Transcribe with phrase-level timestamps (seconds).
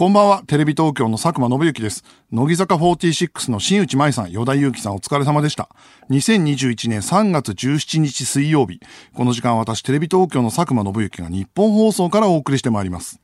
[0.00, 2.04] こんばんは、テレビ東京の佐久間信之です。
[2.32, 5.68] 乃木坂46の新内舞さん、与田祐希さんお疲れ様でした。
[6.08, 8.80] 2021年3月17日水曜日。
[9.12, 13.20] この時間私、テレビ東京の佐久間信之が日本放送からお送りしてまいります。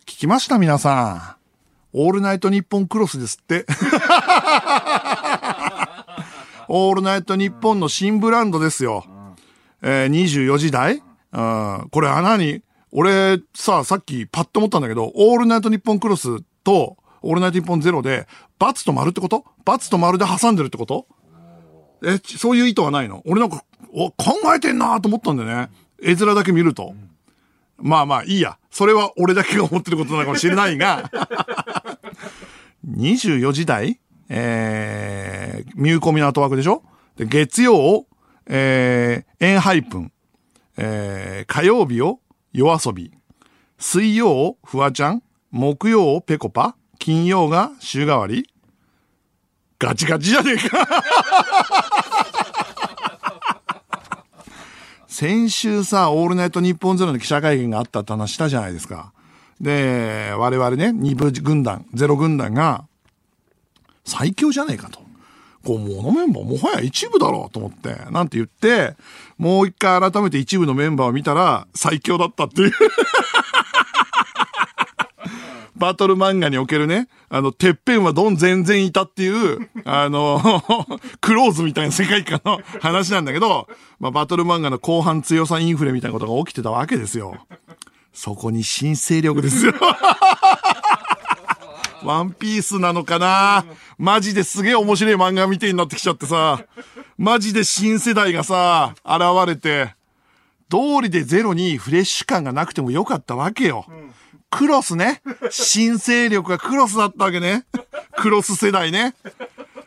[0.00, 1.22] 聞きました皆さん。
[1.96, 3.64] オールナイトニッポンクロスですって。
[6.66, 9.04] オールナイトニッポンの新ブランドですよ。
[9.82, 11.04] えー、24時台？
[11.32, 11.86] うん。
[11.92, 12.62] これは何
[12.92, 18.26] 俺さ、さっきパッと思ったんだけど、オールナイトニッポンクロスと、オールナイトニッポンゼロで、
[18.58, 21.06] バツと丸ってことバツと丸で挟んでるってこと？
[22.04, 23.22] え、そういう意図はないの？
[23.26, 25.70] 俺なんか、お、考えてんなと思ったんだよね。
[26.02, 26.94] 絵面だけ見ると。
[27.76, 28.58] まあまあ、いいや。
[28.70, 31.10] それは俺だけが思ってることなのかもしれないが、
[32.88, 34.00] 24時台？
[34.30, 36.82] えー、ミューコミナートワークでしょ？
[37.16, 38.06] で、月曜を、
[38.46, 40.12] えー、エンハイプン。
[40.76, 42.20] えー、火曜日を
[42.52, 43.12] 夜遊び。
[43.78, 45.22] 水曜フワちゃん。
[45.50, 46.76] 木曜をペコパ。
[46.98, 48.48] 金曜が週替わり。
[49.78, 50.86] ガチガチじゃねえか
[55.06, 59.12] 先週さ、オールナイトニッポンゼロの記者会見があったって話したじゃないですか。
[59.60, 62.84] で、我々ね、二部軍団、ゼロ軍団が、
[64.04, 65.07] 最強じゃねえかと。
[65.64, 68.96] こう、もうのメンバーもはや一部だろうと思って、なんて言って、
[69.36, 72.72] もう一回改めて一部のメンバーを見たら、最強だったっていう。
[75.78, 80.40] バトル漫画におけるね、あの、てっぺんはドン全然いたっていう、あの、
[81.20, 83.68] クローズみたいな世界観の 話なんだけど、
[84.00, 87.36] まあ、バトル漫画の後半強さインフレみたいなことが起きてたわけですよ。
[88.12, 89.74] そこに新勢力ですよ。
[92.02, 93.64] ワンピースなのかな？
[93.98, 96.64] マジですげえ面白い漫画みてえになってきちゃってさ、
[97.16, 99.94] マジで新世代がさ、現れて、
[100.70, 103.86] 通りでゼロにフレッシュ感がなくてもよかったわけよ。
[104.50, 105.22] クロスね。
[105.50, 107.66] 新勢力がクロスだったわけね。
[108.16, 109.14] クロス世代ね。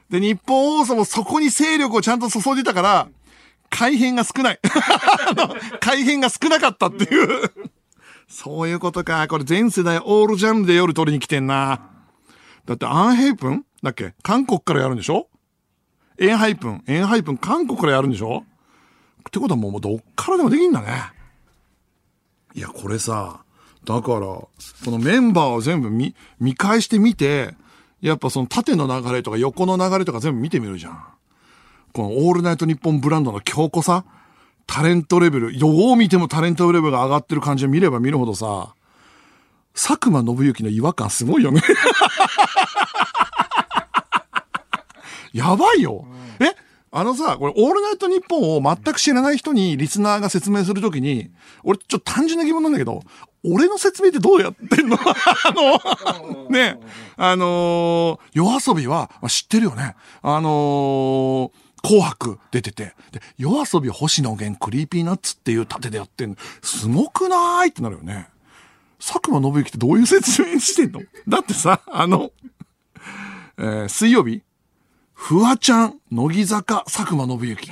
[0.09, 3.07] で、日本放送もそこに勢力をちゃんと注いでたから、
[3.69, 4.59] 改変が少ない。
[5.79, 7.51] 改変が少なかったっていう。
[8.27, 9.27] そういうことか。
[9.27, 11.91] これ全世代オールジャンルで夜撮りに来てんな。
[12.66, 13.66] だってアンヘイプン？
[13.83, 14.13] だっけ？
[14.23, 15.27] 韓国からやるんでしょ？
[16.17, 16.83] エンハイプン。
[16.88, 18.44] エンハイプン韓国からやるんでしょ？
[18.44, 20.88] ってことはもうどっからでもできんだね。
[22.53, 23.44] いや、これさ、
[23.85, 24.50] だから、こ
[24.85, 27.55] のメンバーを全部見、見返してみて、
[28.01, 31.03] やっぱその縦の流れとか横の流れとか全部見てみるじゃん。
[31.94, 34.05] このオールナイトニッポンブランドの強固さ
[34.66, 38.73] タレントレベル、どう見てもタレントレベルが上がってる感じを見れば見るほどさ、
[39.73, 41.61] 佐久間信之の違和感すごいよね。
[45.33, 46.05] やばいよ。
[46.39, 46.55] え
[46.93, 51.31] あのさ、これ、オールナイトニッポンを全く知らない人にリスナーが説明するときに、
[51.63, 53.01] 俺ちょっと単純な疑問なんだけど、
[53.45, 54.97] 俺の説明ってどうやってんの？
[54.99, 56.77] あの、ね、
[57.15, 59.95] あのー、夜遊びは、まあ知ってるよね。
[60.21, 61.51] あのー、
[61.81, 67.69] 紅白出てて、で、 YOASOBI 星野源 Creepy Nuts っていう縦でやってんの、すごくない？
[67.69, 68.27] ってなるよね。
[69.03, 71.01] 佐久間宣行ってどういう説明してんの？
[71.28, 72.31] だってさ、あの、
[73.57, 74.41] えー水曜日
[75.13, 77.72] フワちゃん、乃木坂、佐久間宣行。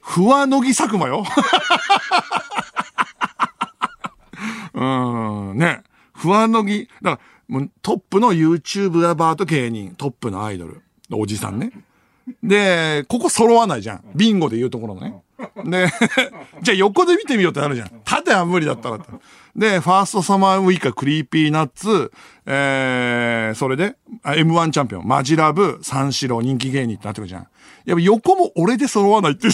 [0.00, 1.24] フワ乃木佐久間よ。
[4.74, 5.82] うーん、ね。
[6.14, 10.82] フワ乃木、だから、もうトップの YouTuber と芸人、トップのアイドル、
[11.12, 11.70] おじさんね。
[12.42, 14.04] で、ここ揃わないじゃん。
[14.14, 15.22] ビンゴで言うところのね。
[15.64, 15.88] で、
[16.62, 17.90] じゃあ横で見てみようってなるじゃん。
[18.04, 19.06] 縦は無理だったらって。
[19.56, 22.10] で、ファーストサマーウイカ、 Creepy Nuts、
[22.44, 27.46] えー、それで、あ M1 チャンピオン、マヂラブ、三四郎、人気芸人ってなってくるじゃん。
[27.84, 29.48] やっぱ横も俺で揃わないって。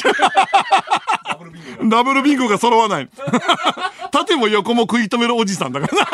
[1.89, 3.11] ダブルビンゴが揃わない。
[4.11, 6.07] 縦も横も食い止めるおじさんだからな。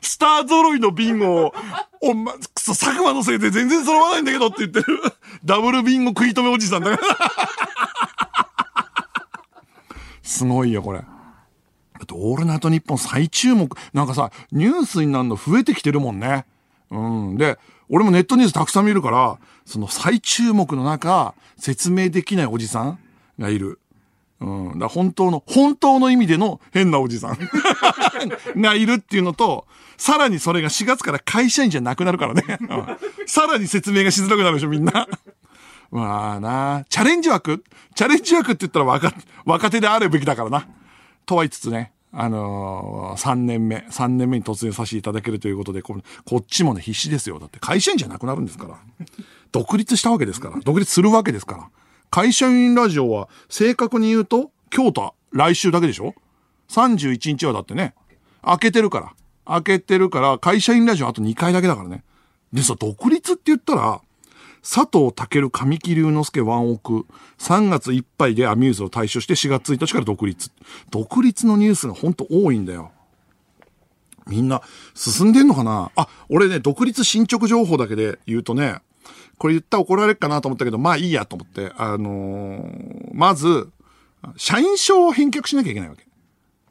[0.00, 1.54] スター揃いのビンゴを、
[2.00, 5.00] おま、くそ、佐久間のせいで全然揃わないんだけどって言ってる。
[5.44, 7.57] ダブルビンゴ食い止めおじさんだから。
[10.28, 10.98] すごいよ、これ。
[10.98, 11.04] だ
[12.02, 13.74] って、オールナイトニッポン最注目。
[13.94, 16.44] なんかさ、ニュースになるの増えてきてるもんね。
[16.90, 16.98] う
[17.32, 17.36] ん。
[17.38, 17.58] で、
[17.88, 22.98] 俺もネットニュースたくさん見るから、その最注目の中、説明できないおじさん
[23.38, 23.80] がいる。
[24.40, 24.78] うん。
[24.78, 27.38] だ本当の、本当の意味での変なおじさん
[28.60, 29.66] がいるっていうのと、
[29.96, 32.58] さらにそれが4月から会社員じゃなくなるからね。
[32.60, 32.86] うん
[33.26, 35.08] さらに説明がしづらくなるでしょ、みんな。
[35.90, 37.64] まあなチャレンジ枠？
[37.94, 39.12] チャレンジ枠って言ったら若、
[39.44, 40.68] 若手であるべきだからな。
[41.26, 47.38] とは言いつつね、あのー、3年目、3年目に突入させていただけるということで、ここっちもね、必死ですよ。
[47.38, 48.78] だって会社員じゃなくなるんですから。
[49.52, 50.58] 独立したわけですから。
[50.64, 51.68] 独立するわけですから。
[52.10, 56.14] 会社員ラジオは、正確に言うと、京都、来週だけでしょ
[56.70, 57.94] ?31 日はだってね、
[58.42, 59.14] 開けてるから。
[59.44, 62.04] 開けてるから、会社員ラジオあと2回だけだからね。
[62.52, 64.00] でさ、独立って言ったら、
[64.70, 67.06] 佐藤健神木隆之介ワンオク、
[67.38, 70.50] 3月いっぱいでアミューズを退所して4月1日から独立。
[70.90, 72.92] 独立のニュースがほんと多いんだよ。
[74.26, 74.60] みんな
[74.92, 75.90] 進んでんのかな？
[75.96, 78.82] あ、俺ね、独立進捗情報だけで言うとね、
[79.38, 83.70] これ言ったら怒られるかなと思ったけど、まあいいやと思って、あのーまず、
[84.36, 86.06] 社員証を返却しなきゃいけないわけ。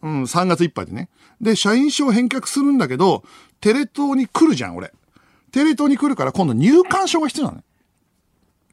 [0.03, 1.09] うん、3月いっぱいでね。
[1.41, 3.23] で、社員証を返却するんだけど、
[3.59, 4.93] テレ東に来るじゃん、俺。
[5.51, 7.63] テレ東に来るから今度入館証が必要なのね。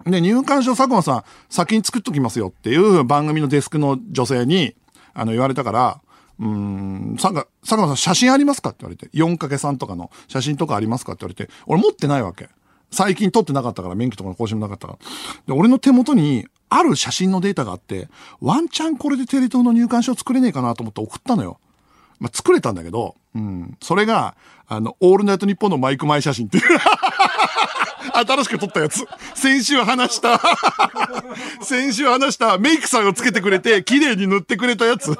[0.07, 4.75] で、入館証佐久間さん先に作っときますよっていう番組のデスクの女性に、
[5.15, 6.01] あの、言われたから、
[6.41, 12.49] うん、佐賀佐久間さん写真ありますかって言われて、4×3 とかの写真とかありますかって言われて、俺持ってないわけ。
[12.91, 14.99] 最近撮ってなかったから、免許とかの更新もなかったから。
[15.47, 18.09] で、俺の手元に、ある写真のデータがあって、
[18.41, 21.59] ワンチャンこれでテレ東の入館証作れねえかなと思って送ったのよ。
[22.19, 23.77] まあ、作れたんだけど、うん。
[23.81, 24.37] それが、
[24.67, 26.65] あの、オールナイトニッポンのマイク前写真っていう。
[28.13, 29.05] 新しく撮ったやつ。
[29.35, 30.41] 先週話した、
[31.63, 32.59] 先週話した。
[32.59, 35.17] メイクさんをつけてくれて、綺麗に塗ってくれたやつ。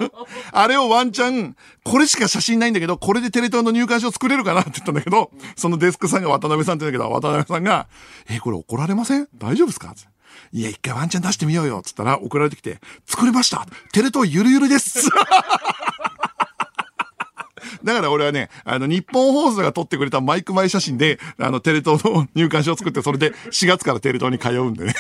[0.53, 7.87] あれをワンチャン、これしか写真ないんだけど、これでテレ東の入館証作れるかなって言ったんだけど、そのデスクさんが渡辺さんって言うんだけど、渡辺さんが、
[8.29, 9.29] え、これ怒られません？
[9.37, 9.89] 大丈夫ですか？
[9.89, 10.01] って。
[10.53, 11.83] いや、一回ワンチャン出してみようよ。
[11.85, 13.67] つったら送られてきて、作れました。
[13.93, 15.09] テレ東ゆるゆるです。
[17.85, 24.95] だから俺はね、あの、日本放送が撮ってくれたマイク前写真で、あの、テレ東の入館証を作って、それで4月からテレ東に通うんでね。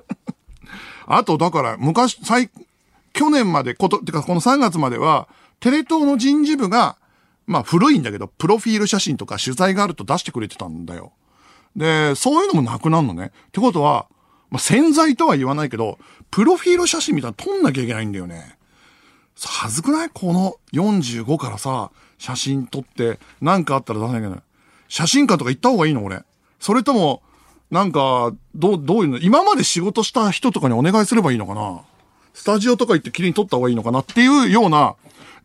[1.06, 2.50] あと、だから、昔、最、
[3.12, 5.28] 去年まで、こと、てかこの3月までは、
[5.60, 6.96] テレ東の人事部が、
[7.46, 11.12] まあ古いんだけど、プロフィール写真とか取材があると出してくれてたんだよ。
[11.76, 13.32] で、そういうのもなくなるのね。
[13.48, 14.06] ってことは、
[14.50, 15.98] まあ潜在とは言わないけど、
[16.30, 18.56] プロフィール写真みたいなの撮んなきゃいけないんだよね。
[19.48, 20.10] はずくない？
[20.10, 24.44] この45からさ、写真撮って、なんかあったら出さなきゃいけない。
[24.88, 26.04] 写真館とか行った方がいいの？
[26.04, 26.22] 俺。
[26.58, 27.22] それとも、
[27.70, 29.18] なんか、どう、どういうの？
[29.18, 31.82] 今まで仕事した人とかにお願いすればいいのかな？
[32.34, 34.00] スタジオとか行って綺麗に撮った方がいいのかな？
[34.00, 34.96] っていうような、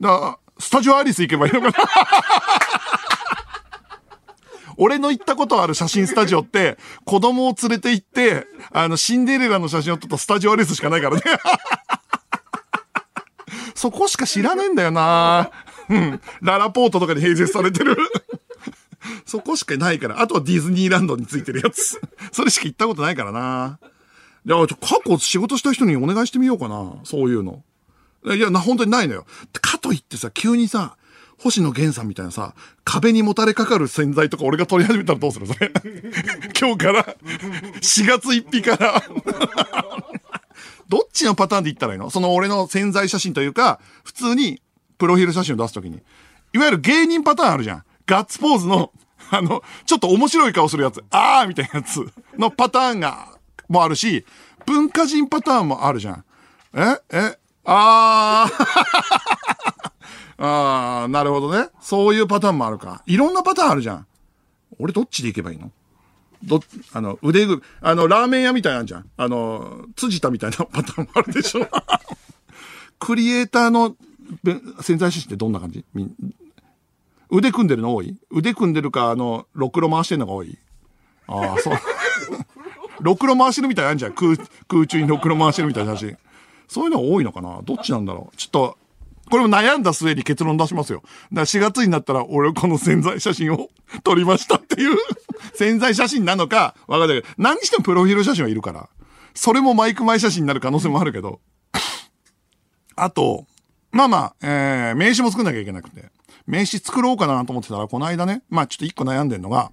[0.02, 1.74] だスタジオアリス行けばいいのかな？
[4.78, 11.22] 俺の行ったことある写真スタジオって、子供を連れて行って、あの、シンデレラの写真を撮ったスタジオアリスしかないからね。
[13.76, 15.52] そこしか知らねえんだよな
[15.90, 16.22] うん。
[16.42, 17.96] ララポートとかに併設されてる。
[19.26, 20.20] そこしかないから。
[20.22, 22.00] あとはディズニーランドについてるやつ。
[22.32, 23.80] それしか行ったことないからな。
[24.46, 26.94] いや、ちょ過去仕事した人にお願いしてみようかな。
[27.04, 27.64] そういうの。
[28.26, 29.26] いや、な、本当にないのよ。
[29.62, 30.98] かといってさ、急にさ、
[31.38, 35.46] 星野源さんみたいなさ、壁にもたれかかる洗剤とか俺が取り始めたらどうする？
[35.48, 35.72] それ。
[36.60, 39.04] 今日から、4月1日から。
[40.88, 42.10] どっちのパターンで言ったらいいの？
[42.10, 44.62] その俺の潜在写真というか、普通に
[44.98, 46.02] プロフィール写真を出すときに。
[46.54, 47.84] いわゆる芸人パターンあるじゃん。
[48.06, 48.92] ガッツポーズの、
[49.32, 51.04] あの、ちょっと面白い顔するやつ。
[51.12, 52.06] あーみたいなやつ
[52.38, 53.30] のパターンが、
[53.68, 54.26] もあるし、
[54.66, 56.24] 文化人パターンもあるじゃん。
[56.76, 57.02] え？
[57.12, 57.38] え？
[57.66, 58.66] あー。
[60.38, 61.70] あー、なるほどね。
[61.82, 63.02] そういうパターンもあるか。
[63.06, 64.08] いろんなパターンあるじゃん。
[64.80, 65.72] 俺どっちで行けばいいの？
[66.44, 66.62] ど、
[66.94, 69.10] あの、腕ぐ、あの、ラーメン屋みたいなんじゃん。
[69.18, 71.68] あの、辻田みたいなパターンもあるでしょ。
[73.00, 73.96] クリエイターの
[74.82, 75.86] 潜在写真ってどんな感じ？
[77.30, 78.18] 腕組んでるの多い？
[78.32, 80.58] 腕組んでるか、あの、ろくろ回してんのが多い？
[81.28, 81.78] ああ、そう。
[83.02, 84.14] ろくろ回してるみたいなんじゃん。
[84.14, 84.38] 空、
[84.68, 86.18] 空中にろくろ回してるみたいな写真。
[86.68, 87.62] そういうのが多いのかな？
[87.64, 88.38] どっちなんだろう？
[88.38, 88.78] ちょっと、
[89.30, 91.02] これも悩んだ末に結論出しますよ。
[91.04, 93.70] だから4月になったら俺この潜在写真を
[94.04, 94.98] 撮りましたっていう
[95.56, 98.90] 潜在写真なのかわかんないけど、何にしてもプロフィール写真はいるから。
[99.34, 101.42] それもマイク前写真になる可能性もあるけど。
[102.96, 103.46] あと、
[103.92, 106.10] まあまあ、えー、名刺も作んなきゃいけなくて。
[106.48, 109.72] 名刺作ろうかなと思ってたら、この間ね、まあちょっと一個悩んでるのが、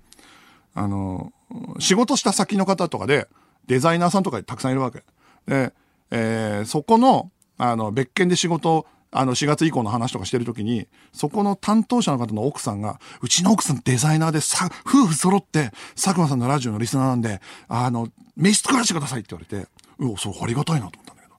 [0.74, 1.32] あの、
[1.78, 3.28] 仕事した先の方とかで、
[3.66, 5.04] デザイナーさんとかたくさんいるわけ。
[5.46, 5.72] で、
[6.10, 21.34] えーそこの、あの、別件で仕事、あの、4月以降の話とかしてるときに、そこの担当者の方の奥さんが、うちの奥さんデザイナーでさ、夫婦揃って、佐久間さんのラジオのリスナーなんで、あの、名刺作らせてくださいって言われて、うわ、それありがたいなと思ったんだけど、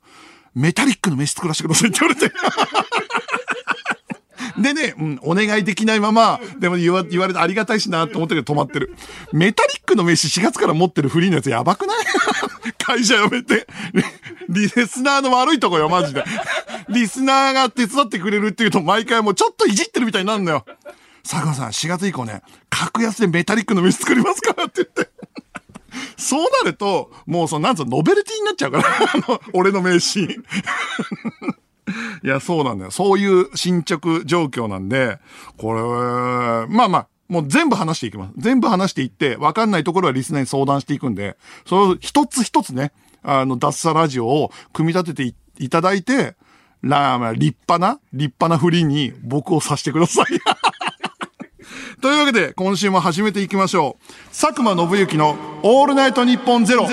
[0.53, 2.32] メタリックの名刺作らせてくださいって言われて。
[4.62, 8.96] でね、うん、お願いできないまま、でも言わ言われてありがたいしなと思ったけど止まってる。
[9.32, 12.06] メタリックの名刺4月から持ってるフリーのやつやばくない？
[12.77, 13.65] 会社辞めて。
[14.53, 16.24] リスナーの悪いとこよ、マジで。
[16.89, 20.65] リスナーが手伝ってくれるっていうと毎回もうちょっといじってるみたいになるのよ。
[21.24, 25.10] 佐久間さん、4月以降ね、格安でメタリックの名刺作りますからって言って。
[26.17, 30.22] そうなると、もうその、なんつうの、ノベルティになっちゃうから、 あの、俺の名刺。
[32.24, 32.91] いや、そうなんだよ。
[32.91, 35.19] そういう進捗状況なんで、
[35.57, 35.81] これ、
[36.74, 38.33] まあまあ、もう全部話していきます。
[38.38, 42.91] 全部話していって、わかんないところはリスナーに相談していくんで、それを一つ一つね、
[43.24, 46.36] あの、脱サラジオを組み立てていただいて、
[46.82, 50.25] ラーメン、立派な、立派な振りに僕をさしてください。
[52.01, 54.30] というわけで、今週も始めていきましょう。
[54.30, 56.86] 佐久間信之のオールナイトニッポンゼロ。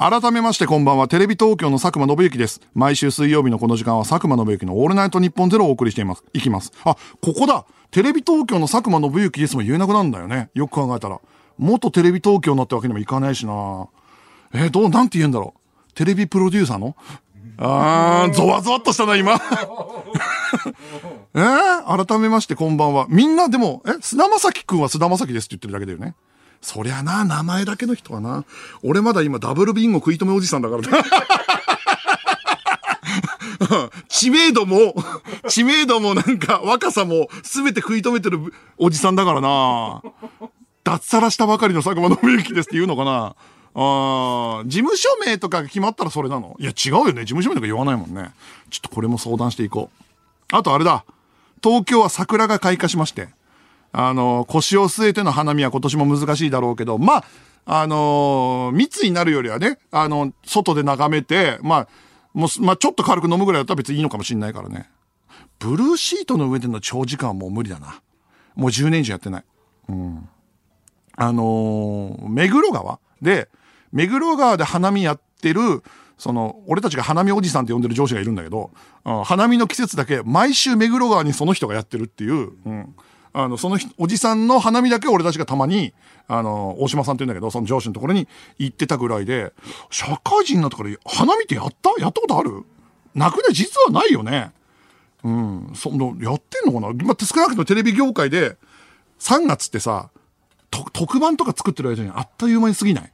[0.00, 2.62] 改めましてこんばんは、テレビ東京の佐久間信之です。
[2.72, 6.24] 毎週水曜日のこの時間は佐久間信之のオールナイトニッポンゼロをお送りしています。
[6.32, 6.72] いきます。
[6.84, 10.48] あ、ここだテレビ東京の佐久間信之ですも言えなくなるんだよね。
[10.54, 11.20] よく考えたら。
[11.58, 13.88] 元テレビ東京のってわけにもいかないしな
[14.54, 15.92] えー、どう、なんて言うんだろう。
[15.92, 16.96] テレビプロデューサーの？
[17.58, 19.34] あー、ゾワゾワっとしたな、今。
[21.34, 23.04] えー、改めましてこんばんは。
[23.10, 26.14] みんなでも、え、菅田正樹くんは菅田正樹ですって言ってるだけだよね。
[26.60, 28.44] そりゃな、名前だけの人はな。
[28.82, 31.04] 俺まだ今ダブルビンゴ食い止めおじさんだからな。
[34.08, 34.94] 知名度も、
[35.48, 38.38] 知名度もなんか若さも全て食い止めてる
[38.76, 40.02] おじさんだからな。
[40.84, 43.34] 脱サラしたばかりの佐久間信之ですって言うのかな
[43.74, 46.56] あ事務所名とか決まったらそれなの？
[46.58, 47.22] いや違うよね。
[47.22, 48.32] 事務所名とか言わないもんね。
[48.70, 50.56] ちょっとこれも相談していこう。
[50.56, 51.04] あとあれだ。
[51.62, 53.28] 東京は桜が開花しまして。
[53.92, 57.24] あの、腰を据えての花見は今年も難しいだろうけど、まあ、
[57.66, 61.88] あの、密になるよりはね、あの、外で眺めて、まあ、
[62.32, 64.88] もう、まあ、ちょっと軽く飲むぐらいだったら別にいいのかもしんないからね。
[65.58, 68.00] ブルーシートの上での長時間はもう無理だな。
[68.54, 69.44] もう10年以上やってない。
[69.88, 70.28] うん。
[71.16, 72.98] あのー、目黒川？
[73.20, 73.48] で、
[73.92, 75.82] 目黒川で花見やってる、
[76.16, 78.70] その、俺たちが花見おじさんって呼んでる上司がいるんだけど、
[79.04, 82.94] うん、花見の季節だけ毎週目黒川にその人がやってるっていう、うん。
[83.32, 85.92] あの、そのおじさんの花見だけ俺たちがたまに、
[86.26, 89.52] あの、大島さんって言うんだけど、その上司のところに行ってたぐらいで、
[89.90, 91.90] 社会人になったから花見ってやった？
[92.00, 92.64] やったことある？
[93.14, 94.52] なくね実はないよね。
[95.24, 95.72] うん。
[95.74, 97.04] その、やってんのかな？
[97.04, 98.56] ま、少なくともテレビ業界で、
[99.18, 100.10] 3月ってさ、
[100.70, 103.12] 特番とか作ってる間にあっという間に過ぎない？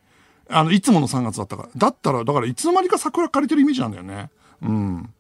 [0.49, 1.69] あの、いつもの3月だったから。
[1.77, 4.31] だったら、だからいつの間にか桜枯れてるイメージなんだよね。
[4.63, 5.13] うん。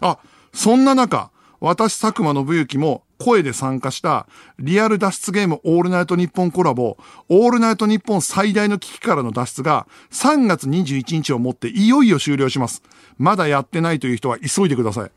[0.00, 0.18] あ、
[0.52, 1.30] そんな中、
[1.60, 4.26] 私、佐久間信之も声で参加した
[4.58, 6.96] リアル脱出ゲームオールナイトニッポンコラボ、
[7.28, 12.82] オールナイトニッポン最大の危機からの脱出が3月21日をもっていよいよ終了します。
[13.18, 15.10] まだやってないという人は急いでください。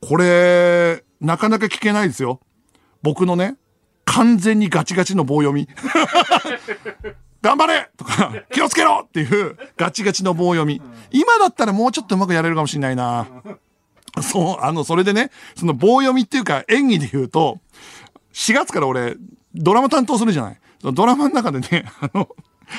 [0.00, 2.40] これ、なかなか聞けないですよ。
[3.02, 3.56] 僕のね、
[4.04, 5.68] 完全にガチガチの棒読み。
[7.40, 10.82] 頑張れとか、気をつけろっていうガチガチの棒読み。
[11.10, 13.26] 今だったらもうちょっとうまくやれるかもしれないな。
[14.22, 17.58] そう、あの、それでね、その棒読みっていうか演技で言うと、
[18.32, 19.16] 4月から俺、
[19.54, 20.60] ドラマ担当するじゃない。
[20.82, 22.28] ドラマの中でね、 あの、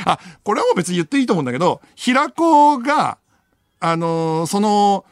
[0.06, 3.18] あ、これはもう別に言っていいと思うんだけど、平子が、
[3.80, 5.06] あのー、その、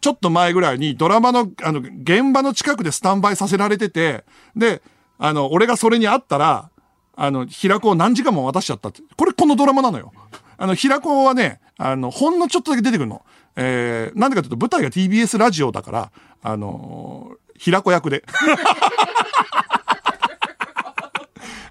[0.00, 4.24] ちょっと前ぐらいにドラマの、あの、現場の近くでスタンバイさせられてて、
[4.56, 4.82] で、
[5.18, 6.70] あの、俺がそれに会ったら、
[7.14, 9.02] あの、平子を何時間も渡しちゃったって。
[9.16, 10.12] これこのドラマなのよ。
[10.56, 13.22] あの、平子はね、あの、ほんのちょっとだけ出てくるの。
[13.56, 18.24] えー、なんでかというと舞台が TBS ラジオだから、あのー、平子役で。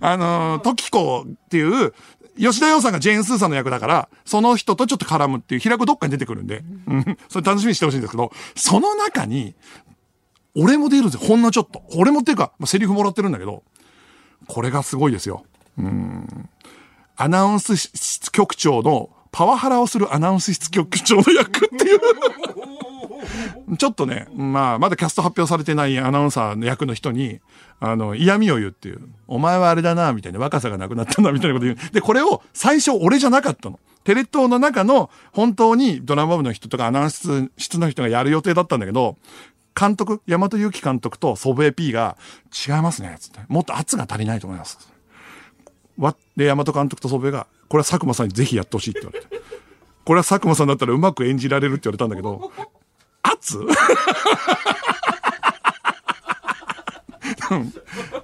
[0.03, 1.93] あのー、時子っていう、
[2.37, 6.63] 吉田洋さんがジェーン・スーさんの役だから、その人とちょっと絡むっていう、平子どっかに出てくるんで、
[7.29, 9.53] それ楽しみにしてほしいんですけど、その中に、
[10.55, 11.27] 俺も出るんですよ。
[11.27, 11.83] ほんのちょっと。
[11.95, 13.63] 俺もっていうか、まあ、セリフもらってるんだけど、
[14.47, 15.45] これがすごいですよ。
[15.77, 16.49] うん。
[17.15, 21.99] アナウンス局長のパワハラをするアナウンス室局長の役っていう
[23.77, 27.39] ちょっとね、まあ、まだキャスト発表されてないアナウンサーの役の人に、
[27.79, 28.99] あの、嫌味を言うっていう。
[29.27, 30.39] お前はあれだな、みたいな。
[30.39, 31.77] 若さがなくなったな、みたいなこと言う。
[31.93, 33.79] で、これを最初俺じゃなかったの。
[34.03, 39.17] テレ東の中の本当にドラマ部の人とかアナウンス室の人がやる予定だったんだけど、
[39.79, 42.17] 監督、大和祐樹監督と祖父江 P が、
[42.67, 43.39] 違いますね、つって。
[43.47, 44.91] もっと圧が足りないと思います。
[45.97, 49.27] わ、で、大和監督と祖父江が、これは佐久間さんにぜひやってほしいって言われて。
[50.03, 52.51] これは佐久間さんだったらうまく演じられるって言われたんだけど、
[53.21, 53.57] 圧？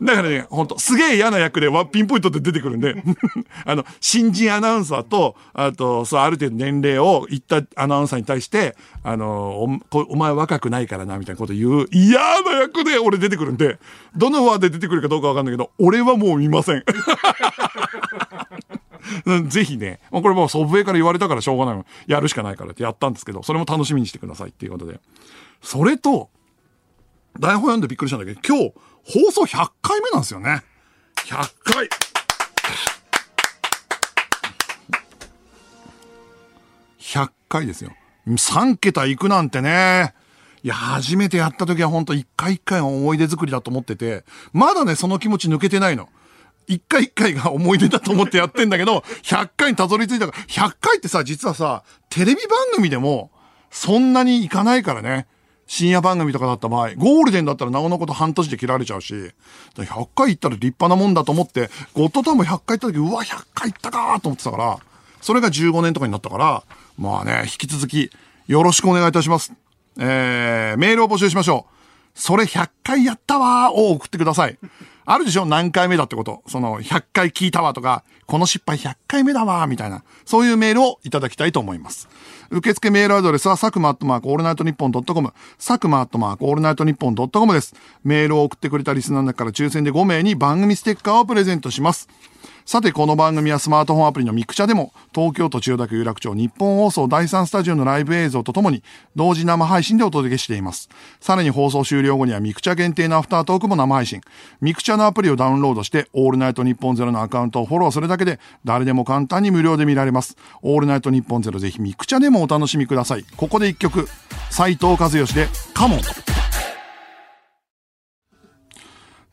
[0.02, 3.02] だからね、ほんと、すげえ嫌な役でワピンポイントで出てくるんで
[3.66, 13.80] あの、新人アナウンサーと、あと、そう、ある程度年齢を言ったアナウンサーに対して、あの、おお前若くないからな、みたいなこと言う嫌な役で俺出てくるんで、
[14.14, 16.84] どの輪で出てくるかどうかわかんないけど、俺はもう見ません。
[19.48, 25.00] ぜひね、これもう祖父江から言われたからしょうがないやるしかないからってやったんですけど、それも楽しみにしてくださいっていうことで。
[25.62, 26.30] それと、
[27.40, 28.74] 台本読んでびっくりしたんだけど、今日、
[29.04, 30.62] 放送100回目なんですよね。
[31.26, 31.90] 100回
[37.00, 37.92] !100 回ですよ。
[38.28, 40.14] 3桁いくなんてね。
[40.64, 46.10] いや、初めてやった時は本当一回一回思い出作りだと思ってて、まだね、その気持ち抜けてないの。
[46.68, 53.32] 一回一回が思い出だと思ってやってんだけど、100回にたどり着いたから、100回ってさ、実はさ、テレビ番組でも、
[53.72, 55.28] そんなにいかないからね。
[55.68, 59.14] 深夜番組とかだった場合、ゴールデンだったらなおのこと半年で切られちゃうし、
[59.76, 64.80] 100回行ったら立派なもんだと思って、ゴッドタウンも100回行った時、うわ、100回行ったかと思ってたから、
[65.22, 66.64] それが15年とかになったから、
[66.98, 68.10] まあね、引き続き、
[68.48, 69.52] よろしくお願いいたします。
[70.00, 72.20] えー、メールを募集しましょう。
[72.20, 74.58] それ100回やったわーを送ってください。
[75.10, 75.46] あるでしょ？
[75.46, 76.44] 何回目だってこと。
[76.48, 80.04] その、100回聞いたわとか、この失敗100回目だわみたいな。
[80.26, 82.10] そういうメールをいただきたいと思います。
[82.50, 87.74] 受付メールアドレスは、サクマアットマークオールナイトニッポンドットコム、サクマアットマークオールナイトニッポンドットコムです。
[88.04, 92.10] メールを送ってくれたリスナーの中から抽選で5名に番組ステッカーをプレゼントします。
[92.68, 98.84] さて、この番組はスマートフォンアプリのミクチャでも、東京都千代田区有楽町ニッポン放送第3スタジオのライブ映像とともに、
[99.16, 100.90] 同時生配信でお届けしています。
[101.22, 104.20] さらに放送終了後にはミクチャ限定のアフタートークも生配信。
[104.60, 110.36] ミクチャのアプリをダウンロードして、オールナイトニッポンゼロのアカウントをフォローするだけで、誰でも簡単に無料で見られます。
[110.62, 113.24] オールナイトニッポンゼロぜひミクチャでもお楽しみください。
[113.38, 114.10] ここで一曲、
[114.50, 116.37] 斉藤和義で、 Come on。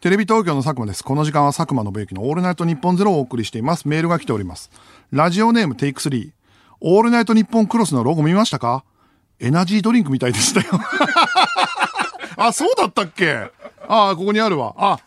[0.04, 1.02] テレビ東京の佐久間です。
[1.02, 3.88] この時間は佐久間宣行のオールナイトニッポンゼロをお送りしています。
[3.88, 4.70] メールが来ております。
[5.10, 6.30] ラジオネームテイク3。
[6.82, 8.84] オールナイトニッポンクロスのロゴ見ましたか？
[9.40, 10.78] エナジードリンクみたいでしたよ。
[12.36, 13.50] あ、そうだったっけ？
[13.88, 14.74] ああ、ここにあるわ。
[14.76, 14.98] あ、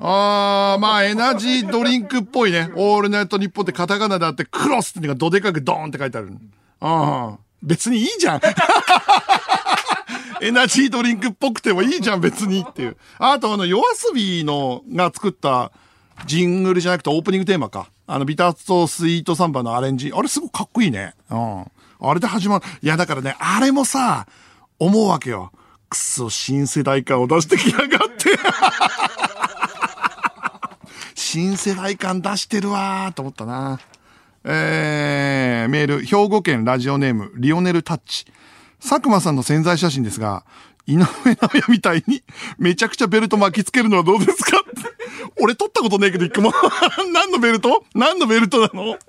[0.00, 2.70] あー、まあ、エナジードリンクっぽいね。
[2.74, 6.32] オールナイトニッポンってカタカナであって、クロスってのがどでかくドーンって書いてある。
[6.80, 8.40] ああ、別にいいじゃん。
[10.40, 12.96] エナジードリンクっぽくてもいいじゃん、別にっていう。
[13.18, 15.72] あと、あの、夜遊びの、が作った
[16.26, 17.90] ジングルじゃなくてオープニングテーマか。
[18.06, 20.12] あの、ビターとスイートサンバのアレンジ。
[20.14, 21.14] あれすごくかっこいいね。
[21.30, 21.64] うん。
[22.00, 22.64] あれで始まる。
[22.82, 24.26] いや、だからね、あれもさ、
[24.78, 25.52] 思うわけよ。
[25.88, 28.38] くそ、新世代感を出してきやがって。
[31.14, 33.80] 新世代感出してるわーと思ったな。
[34.44, 38.24] えー、メール、兵庫県ラジオネーム、リオネルタッチ。
[38.80, 40.44] 佐久間さんの潜在写真ですが、
[40.86, 42.22] 井上直也みたいに
[42.58, 44.62] めちゃくちゃベルト巻きつけるのはどうですか
[45.40, 46.52] 俺撮ったことねえけど一個も
[47.12, 47.84] 何のベルト？
[47.94, 48.96] 何のベルトなの？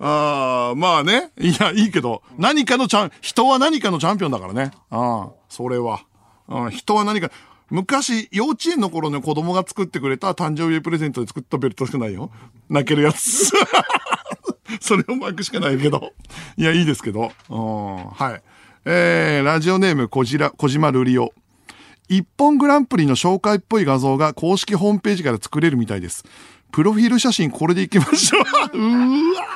[0.00, 1.32] ああ、まあね。
[1.38, 4.70] いや、いいけど、何かのチャン、人は何かのチャンピオンだからね。
[4.90, 6.02] ああ、それは。
[6.48, 7.30] うん、人は何か、
[7.70, 12.30] 昔、幼稚園の頃の子供が作ってくれた誕生日プレゼントで作ったベルトしかないよ。
[12.70, 13.52] 泣けるやつ。
[14.80, 16.12] それを巻くしかないけど。
[16.56, 17.32] いや、いいですけど。
[17.48, 18.42] うん、はい。
[18.84, 21.32] えー、ラジオネーム、こじら、小島ルリオ。
[22.08, 26.24] 一本グランプリの紹介っぽい画像が公式ホームページから作れるみたいです。
[26.72, 28.38] プロフィール写真これでいきましょ
[28.72, 28.78] う。
[28.78, 29.46] うわ。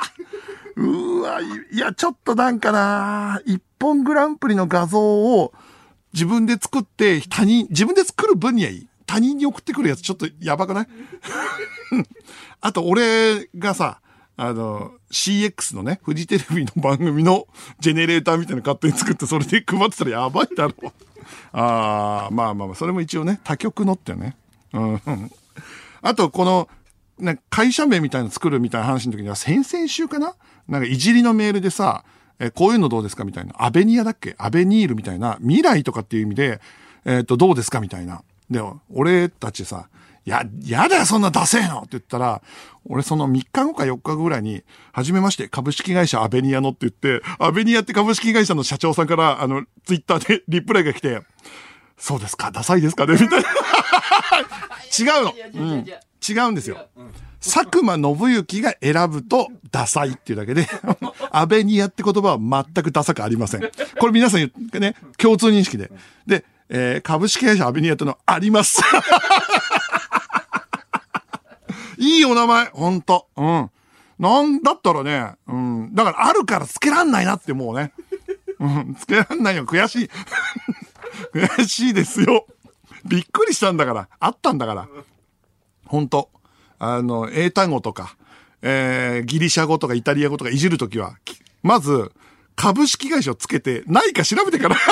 [0.75, 1.39] うわ。
[1.71, 5.51] いや、ちょっとなんかな一本グランプリの画像を
[6.13, 8.87] 自分で作って他人、自分で作る分にはいい。
[9.07, 10.87] 他人に送ってくるやつちょっとやばくない？
[12.61, 13.99] あと俺がさ、
[14.35, 17.47] あの、CX のね、フジテレビの番組の
[17.79, 20.73] ジェネレーターみたいなの勝手に作って、それで配ってたらやばいだろ。
[21.51, 24.35] ああ、まあまあまあ、それも一応ね、他局のってね。
[24.73, 25.01] うん。
[26.01, 26.67] あと、この、
[27.19, 30.35] ね、会社名みたいなの作るみたいな話の時には、先々週かな？
[30.67, 32.03] なんかいじりのメールでさ、
[32.39, 33.53] えこういうのどうですかみたいな。
[33.57, 34.35] アベニアだっけ？
[34.39, 35.37] アベニールみたいな。
[35.41, 36.59] 未来とかっていう意味で、
[37.05, 38.23] えっ、ー、と、どうですかみたいな。
[38.49, 39.87] で、俺たちさ、
[40.25, 42.41] や、やだよ、そんな出せのって言ったら、
[42.85, 51.21] 俺その3日後か4日後ぐらいに、はじめまして、株式会社アベニアのって言って、アベニアって株式会社の社長さんから、あの、ツイッターで リプライが来て、
[51.97, 53.37] そうですか、ダサいですかねみたいな。
[54.97, 55.33] 違うの。
[55.55, 55.85] うん。
[55.85, 56.87] 違うんですよ。
[57.41, 60.65] 佐久間信行が選ぶとダサいっていうだけで、
[61.31, 63.69] アベニアって言葉は全くダサくありません。
[63.99, 65.91] これ皆さんね、共通認識で。
[66.25, 68.81] で、えー、株式会社アベニアってのあります。
[72.03, 73.27] いいお名前、ほんと。
[73.37, 73.71] うん。
[74.19, 75.95] なんだったらね、うん。
[75.95, 77.93] だからあるからつけらんないなってもうね。
[78.59, 79.65] うん、つけらんないよ。
[79.65, 80.09] 悔しい。
[81.33, 82.45] 悔しいですよ。
[83.05, 84.09] びっくりしたんだから。
[84.19, 84.87] あったんだから。
[85.85, 86.29] ほんと。
[86.79, 88.17] あの、英単語とか、
[88.61, 91.17] えー、ギリシャ語とかイタリア語とかいじるときは、
[91.61, 92.11] まず、
[92.55, 94.75] 株式会社をつけて、ないか調べてから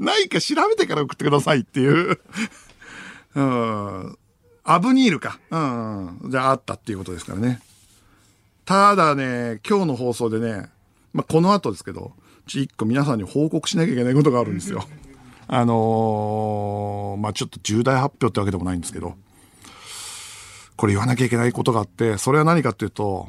[0.00, 2.20] ないか調べてから送ってくださいっていう
[3.34, 4.18] うん。
[4.68, 5.38] アブニールか。
[5.50, 6.30] うん。
[6.30, 7.60] じゃああったっていうことですからね。
[8.64, 10.68] ただね、今日の放送でね、
[11.12, 12.12] まあ、この後ですけど、
[12.48, 14.84] ち一個皆さんに報告しなきゃいけないことがあるんですよ。
[15.46, 19.14] あのー、まあ、ちょっと重大発表ってわけでもないんですけど、
[20.76, 23.28] これ言わなきゃいけないことがあって、それは何かっていうと、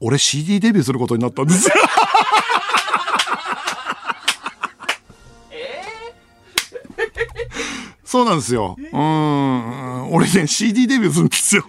[0.00, 1.74] 俺 CD デビューすることになったんですよ。
[8.08, 8.74] そうなんですよ。
[8.78, 10.10] うん。
[10.14, 11.62] 俺ね、CD デビューするんですよ。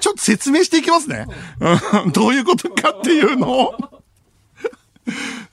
[0.00, 1.28] ちょっと説明していきますね。
[1.60, 3.76] うんどういうことかっていうのを。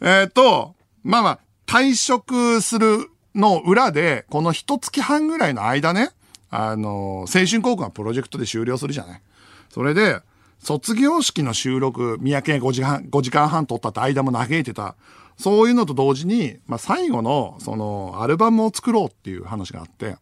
[0.02, 6.10] えっと、まあまあ、退職するの裏で、この一月半ぐらいの間ね、
[6.50, 9.22] あの、青春高校がプロジェクトで終了するじゃない。
[9.70, 10.20] それで、
[10.58, 14.96] 卒業式の収録、三宅が5時半、5時間半撮ったって間も嘆いてた。
[15.38, 20.18] そういうのと同時に、まあ最後の、その、アルバムを作ろうっていう話があって、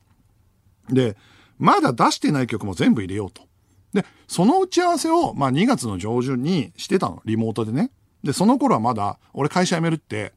[0.89, 1.15] で、
[1.57, 3.43] まだ出してない曲も全部入れようと。
[3.93, 7.91] で、その打ち合わせを、まあ2月の上旬にしてたの、リモートでね。
[8.23, 10.33] で、その頃はまだ、俺会社辞めるって、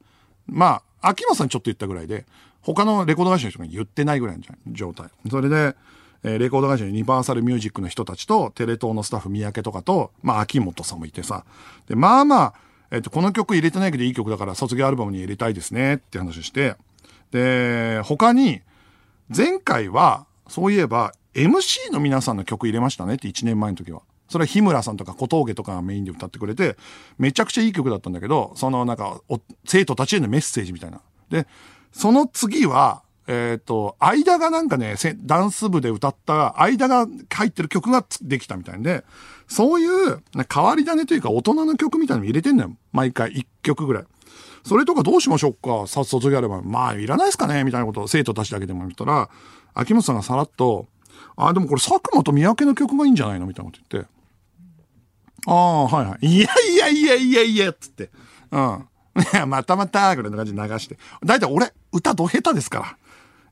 [0.47, 2.27] まあ、秋元さんにちょっと言ったぐらいで、
[2.63, 5.09] 他のレコード会社の人が言ってないぐらいの状態。
[5.31, 5.77] それで、
[6.23, 11.45] えーレコード会社のユニバーサルミュージックの人たちと、テレ東のスタッフ三宅とかと、まあ、秋元さんもいてさ。
[11.87, 12.55] で、まあまあ、
[12.95, 16.77] えっ、と、この曲入れてないけどいい曲だから卒業アルバムに入れたいですねって話して、
[17.33, 18.61] で、他に、
[19.35, 24.03] 前回は、そういえば、MC の皆さんの曲入れましたねって1年前の時は。
[24.29, 26.77] それは日村さんとか小峠とかがメインで歌ってくれて、
[27.19, 29.21] めちゃくちゃいい曲だったんだけど、そのなんか、
[29.65, 31.01] 生徒たちへのメッセージみたいな。
[31.31, 31.49] で、
[31.91, 39.05] その次は、えっ、と、間がなんかね、ダンス部で歌った、間が入ってる曲ができたみたいんで、
[39.49, 42.77] そういう、変わり種というか大人の曲みたいなの入れてんのよ。
[42.93, 44.05] 毎回1曲ぐらい。
[44.65, 45.87] それとかどうしましょうか？
[45.87, 46.63] さ卒業あれば。
[46.63, 47.65] まあ、いらないですかね？
[47.65, 49.29] みたいなことを生徒たちだけでも言ったら、
[49.75, 50.89] 秋元さんがさらっと、
[51.37, 53.47] あ、でもこれ佐久間と三宅の曲がいいんじゃないの？
[53.47, 54.11] みたいなこと言って。
[55.47, 56.27] ああ、はいはい。
[56.27, 58.11] いやいやいやいやいや、つって。
[58.51, 58.89] うん。
[59.47, 60.99] またまた、ぐらいの感じで流して。
[61.25, 62.97] だいたい俺、歌ど下手ですから。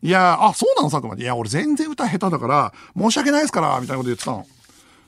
[0.03, 0.91] いや、あ、そうなの？
[0.91, 4.47] 佐久間いや、俺全然歌下手だから、申し訳ないですから、みたいなこと言ってたの。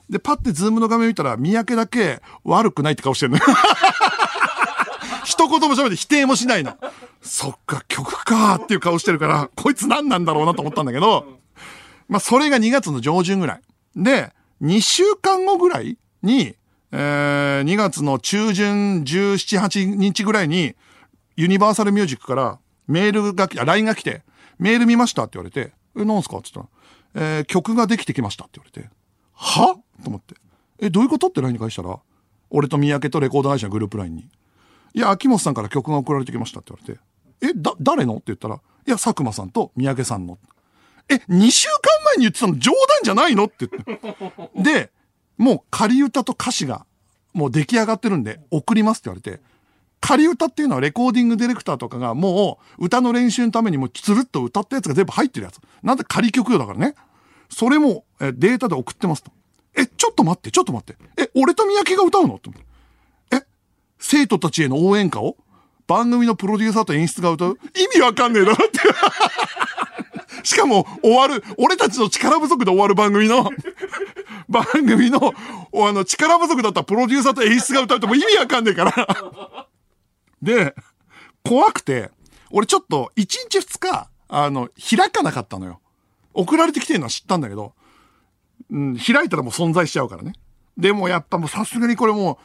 [0.09, 3.45] で、パッてズームの画面見たら、三宅だけ悪くないって顔してるのよ。
[5.25, 6.77] 一言も喋って否定もしないの。
[7.23, 11.39] そっか、曲かーっていう顔してるから、こいつ何なんだろうなと思ったんだけど、
[12.09, 13.61] まあ、それが2月の上旬ぐらい。
[13.97, 16.55] で、2週間後ぐらいに、
[16.93, 20.75] えー、2月の中旬17、8日ぐらいに、
[21.37, 24.23] ユニバーサルミュージックからメールが来、あ、LINE が来て、
[24.65, 26.39] メール見ましたって言われて、え、なんすか？
[26.39, 26.67] って言っ
[27.15, 28.89] たら、えー、曲ができてきましたって言われて、
[29.35, 29.77] は？
[30.03, 30.37] と思って。
[30.81, 31.27] え、どういうこと？
[31.27, 31.99] って LINE に返したら、
[32.49, 34.29] 俺と三宅とレコード会社のグループ LINE に。
[34.95, 36.99] いや、秋元さんから曲が送られてきましたって言わ
[37.43, 38.15] れて、え、だ、誰の？
[38.15, 38.59] って言ったら、い
[38.91, 40.39] や、佐久間さんと三宅さんの。
[41.11, 43.45] え、2週間前に言ってたの冗談じゃないの？
[43.45, 44.63] って言って。
[44.63, 44.91] で、
[45.37, 46.87] もう仮歌と歌詞が
[47.35, 49.43] もう出来上がってるんで送りますって言われて、
[50.07, 55.61] 仮歌っていうのはレコーディングディレクターとかがもう歌の練習のためにもうつるっと歌ったやつが全部入ってるやつ。
[55.83, 56.95] なんで仮曲よだからね。
[57.49, 59.31] それもデータで送ってますと。
[59.75, 60.99] え、ちょっと待って、ちょっと待って。
[61.17, 62.35] え、俺と三宅が歌うの？
[62.35, 62.67] って思って。
[63.37, 63.47] え、
[63.99, 65.39] 生徒たちへの応援歌を？
[65.87, 67.59] 番組のプロデューサーと演出が歌う？
[67.75, 68.81] 意味わかんねえだろって。
[70.45, 73.49] しかも、終わる、俺たちの力不足で終わる番組の、
[74.51, 75.33] 番組の、
[75.75, 79.09] あの、力不足だったプロデューサーと演出が歌うってもう意味わかんねえから。
[80.45, 80.75] で、
[81.43, 82.11] 怖くて、
[82.51, 85.81] 俺ちょっと、1日2日、あの、開かなかったのよ。
[86.35, 87.73] 送られてきてるのは知ったんだけど、
[88.71, 90.35] うん、開いたらもう存在しちゃうからね。
[90.77, 92.39] でもやっぱもうさすがにこれも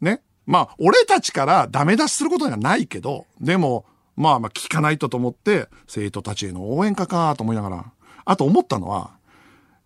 [0.00, 0.22] う、ね。
[0.46, 3.84] まあ、俺たちからダメ出しすることがないけど、でも、
[4.16, 7.92] まあまあ聞かないとと思って、生徒たちへの応援歌かと思いながら。
[8.24, 9.12] あと思ったのは、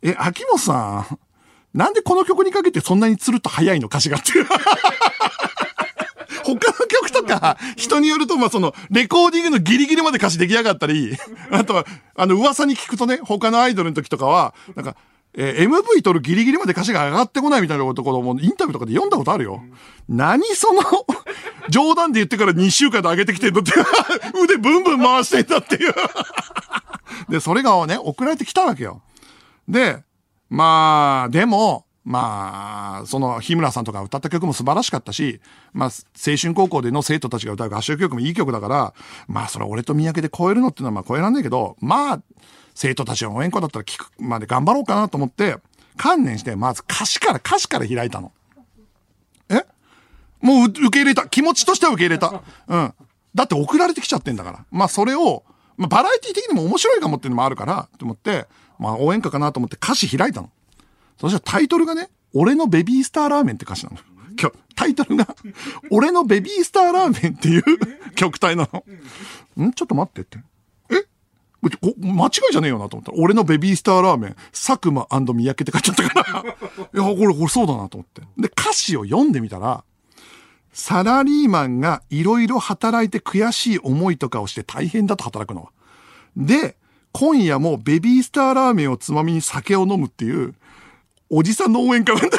[0.03, 1.19] え、秋元さん、
[1.75, 4.47] なんでこの曲にかけてそんなにつるっと早いの歌詞がっていう。
[6.55, 11.17] 他の曲とか、人によると、まあ、その、レコーディングのギリギリまで歌詞出来上がったり、
[11.51, 14.97] あとは、あの、噂に聞くとね、他のアイドルの時とかは、なんか、
[15.39, 19.63] えー MV 撮るギリギリまで歌詞が上がってこないみたいなところも、インタビューとかで読んだことあるよ。
[20.09, 20.83] 何その、
[21.69, 23.73] 冗談で言ってから2週間で上げてきてんのって、
[24.43, 25.95] 腕ブンブン回してんだっていう。
[27.29, 29.03] で、それがね、送られてきたわけよ。
[29.69, 30.05] で、
[30.49, 35.41] まあ、でも、まあ、その、日村さんとか歌った曲も素晴らしかったし、
[35.73, 35.91] まあ、
[36.27, 38.95] 青春高校での生徒たちが歌う合唱曲もいい曲だから、
[39.27, 42.23] まあ、それ俺と三宅で超えるのっていうのはまあ超えらんないけど、まあ、
[42.77, 45.57] 生徒たちの応援歌だったら聞くまで頑張ろうかなと思って、
[45.97, 48.31] 観念して、まず歌詞から、歌詞から開いたの。
[49.49, 49.65] え？
[50.41, 51.27] もうう受け入れた。
[51.27, 52.43] 気持ちとしては受け入れた。
[52.69, 52.95] うん。
[53.35, 54.65] だって送られてきちゃってんだから。
[54.71, 55.43] まあそれを、
[55.77, 58.47] まあバラエティ的にも面白いかもっていうのもあるから、と思って、
[58.79, 60.51] まあ応援歌かなと思って歌詞開いたの。
[61.19, 63.99] そしたらタイトルがね、俺のベビースターラーメンって歌詞なの。
[64.39, 65.35] 今日、タイトルが、
[65.91, 67.63] 俺のベビースターラーメンっていう
[68.15, 69.65] 曲体なの。
[69.67, 69.73] ん？
[69.73, 70.39] ちょっと待ってって。
[70.91, 71.03] え？
[71.63, 78.21] こ間違いじゃねえよなと思ったら、俺のベビースターラーメン、佐久間三宅って書いてあったから、いや、これ、これそうだなと思って。
[78.37, 79.83] で、歌詞を読んでみたら、
[80.75, 85.71] サラリーマンがいろいろ働いて悔しい思いとかをして大変だと働くのは。
[86.37, 86.77] で、
[87.13, 90.55] 今夜もベビースターラーメンをつまみに酒を飲むっていう、
[91.29, 92.39] おじさんの応援歌なんだ。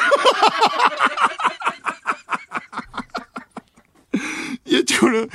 [4.66, 5.28] いや、これ、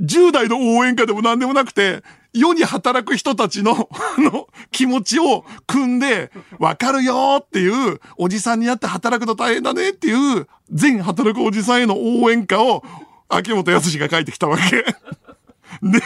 [0.00, 12.82] 10代の応援歌でも何でもなくて、世に働く人たちの、 あの、気持ちを組んで、わかるよっていう、おじさんになって働くの大変だねっていう、全働くおじさんへの応援歌を、
[13.28, 14.82] 秋元康が書いてきたわけ。
[14.82, 16.02] で、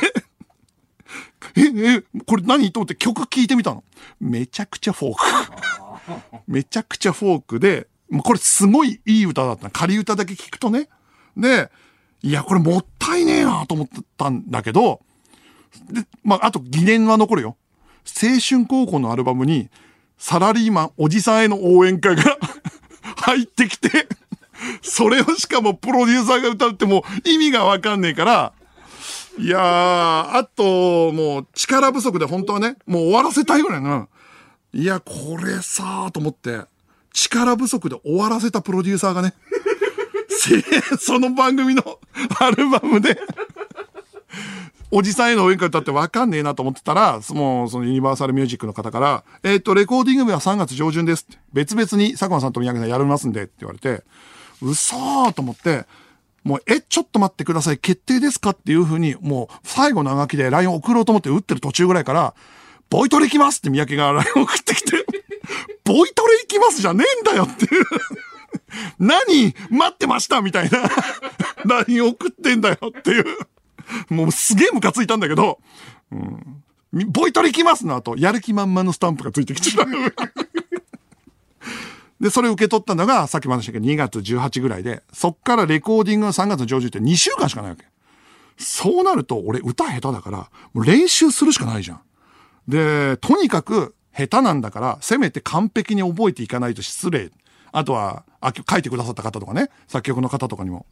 [1.57, 3.83] え、え、これ何と思って曲聴いてみたの。
[4.21, 5.88] めちゃくちゃフォーク。
[6.47, 9.71] めちゃくちゃフォークで、もうこれすごいいい歌だった。
[9.71, 10.89] 仮歌だけ聞くとね。
[11.37, 11.71] で、
[12.23, 15.01] いや、これもったいねえなと思ったんだけど、
[15.91, 17.57] で、まあ、あと疑念は残るよ。
[18.07, 19.69] 青春高校のアルバムに、
[20.17, 22.23] サラリーマン、おじさんへの応援歌が
[23.23, 24.09] 入ってきて、
[24.83, 28.53] それをしかもプロデューサーが歌うってもう意味がわかんねえから、
[29.39, 34.09] いやー、あと、もう力不足で本当はね、もう終わらせたいぐらいな。
[34.73, 36.63] いや、これさーと思って、
[37.13, 39.35] 力不足で終わらせたプロデューサーがね、
[41.01, 41.83] その番組の
[42.41, 43.19] アルバムで。
[44.91, 51.27] おじさんへの応援歌歌ってわかんねえなと思ってたら、もうそのユニバーサルミュージックの方から、えっ、ー、と、レコーディング日は3月上旬です。
[51.53, 54.03] 別々に佐久間さんと宮城さんやりますんでって言われて、
[54.63, 55.85] 嘘ーと思って、
[56.43, 57.79] もう、え、ちょっと待ってください。
[57.79, 58.51] 決定ですか？
[58.51, 62.35] っていうふうに、もう、最後のあがきで LINE 送ろうと思って打ってる途中ぐらいから、
[62.91, 65.05] ボイトレ行きますって三宅が LINE 送ってきて、
[65.85, 67.85] ボイトレ行きますじゃねえんだよっていう。
[68.99, 70.83] 何待ってましたみたいな
[71.65, 73.25] LINE 送ってんだよっていう。
[74.11, 75.59] もうすげえムカついたんだけど、
[76.13, 76.63] うん、
[77.11, 79.87] ボイトレ行きますの後、やる気満々のスタンプがついてきちゃう。
[82.21, 87.85] で、それ受け取ったのが、さっきも話したけど、2月18ぐらいで、そっからレコーディングが3月上旬って2週間しかないわけ。
[88.57, 92.01] そうなると、俺歌下手だから、もう練習するしかないじゃん。
[92.69, 97.31] で、とにかく下手なんだから、せめて完璧に覚えていかないと失礼。
[97.73, 100.87] あとは、あ書いてくださった方とかね、作曲の方とかにも。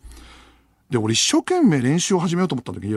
[0.91, 2.97] で、俺一生懸命練習を始めようと思った時に、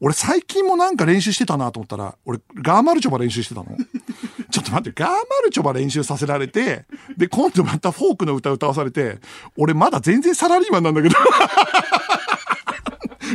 [0.00, 3.76] 俺最近もなんか練習してたなと思ったら、俺ガーマルチョバ練習してたの。
[4.50, 6.84] ちょっと待って、ガーマルチョバ練習させられて、
[7.16, 9.18] で、今度またフォークの歌歌わされて、
[9.56, 11.16] 俺まだ全然サラリーマンなんだけど。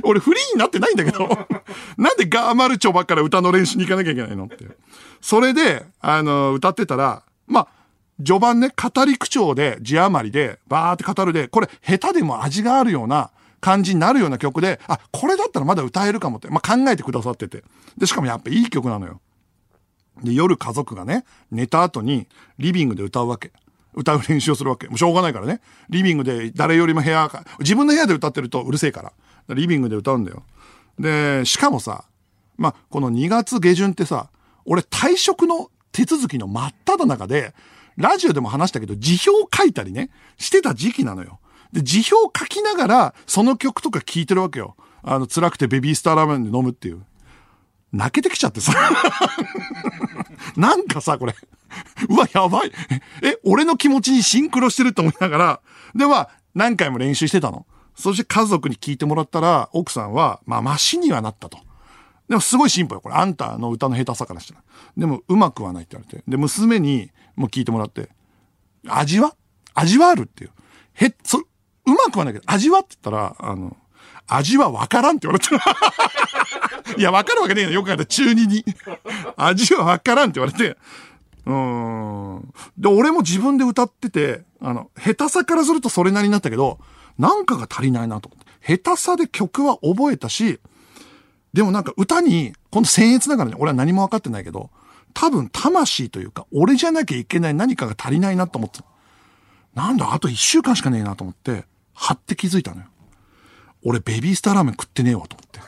[0.04, 1.28] 俺フリーになってないんだけど。
[1.98, 4.66] なんでガーマルチョバから歌の練習に行かなきゃいけないのって。
[5.22, 7.68] それで、あの、歌ってたら、まあ、
[8.24, 13.32] 序盤ね、語り口調で、字余りで、バーって語るで、これ下手でも味があるような
[13.62, 17.64] 感じになるような曲で、あ、これだったらまだ歌えるかもって、まあ、考えてくださってて。
[17.98, 19.22] で、しかもやっぱいい曲なのよ。
[20.24, 23.52] で、夜家族がね、寝た後にリビングで歌うわけ。
[23.94, 24.88] 歌う練習をするわけ。
[24.88, 25.62] もうしょうがないからね。
[25.90, 29.14] リビングで誰よりも部屋か、自分の部屋で歌ってるとうるせえから。
[29.56, 30.44] リビングで歌うんだよ。
[30.98, 32.06] で、しかもさ、
[32.58, 34.30] まあ、この2月下旬ってさ、
[34.66, 37.54] 俺退職の手続きの真っ只中で、
[37.96, 41.40] ラジオでも話したけど、辞表書いたりね、してた時期なのよ。
[41.74, 44.76] で、辞表書きながら、その曲とか聴いてるわけよ。
[45.04, 47.04] あの、辛くてベビースターラーメンで飲むっていう。
[47.92, 48.74] 泣けてきちゃってさ。
[50.56, 51.36] なんかさ、これ。
[52.10, 52.72] うわ、やばい。
[53.22, 55.62] え、俺の気持ちにシンクロしてると思いながら、
[55.96, 57.66] では、何回も練習してたの。
[58.00, 61.60] そして家族に聞いてもらったら、奥さんは、まあ、マシにはなったと。
[62.30, 63.02] でもすごい進歩よ。
[63.02, 64.64] これ、あんたの歌の下手さからしたら。
[64.96, 66.24] でも、うまくはないって言われて。
[66.26, 68.10] で、娘にも聞いてもらって、
[68.88, 69.36] 味は？
[69.74, 70.52] 味はあるっていう。
[70.94, 71.44] へ、そ、う
[71.86, 73.76] まくはないけど、味はって言ったら、あの、
[74.28, 75.56] 味はわからんって言われた。
[76.98, 77.72] いや、わかるわけねえよ。
[77.72, 78.64] よく考えた中二に。
[79.36, 80.78] 味はわからんって言われて。
[81.46, 82.54] うん。
[82.78, 86.80] で、俺も自分で歌ってて、あの、下手さからするとそれなりになったけど、
[87.20, 88.78] なんかが足りないなと思って。
[88.78, 90.60] 下手さで曲は覚えたし、
[91.54, 94.70] でもなんか歌に、この僭越ながらね、俺は何も分かってないけど、
[95.14, 98.86] 多分魂というか、俺じゃなきゃいけない何かが足りないなと思ってた。
[99.76, 102.88] なんだ、あと一週間しかねえなと思って、はって気づいたのよ。
[103.84, 105.60] 俺ベビースターラーメン食ってねえわと思って。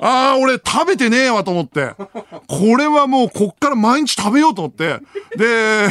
[0.00, 1.94] ああ、俺食べてねえわと思って。
[2.46, 5.00] これはもうこっから毎日食べようと思って。
[5.36, 5.88] で、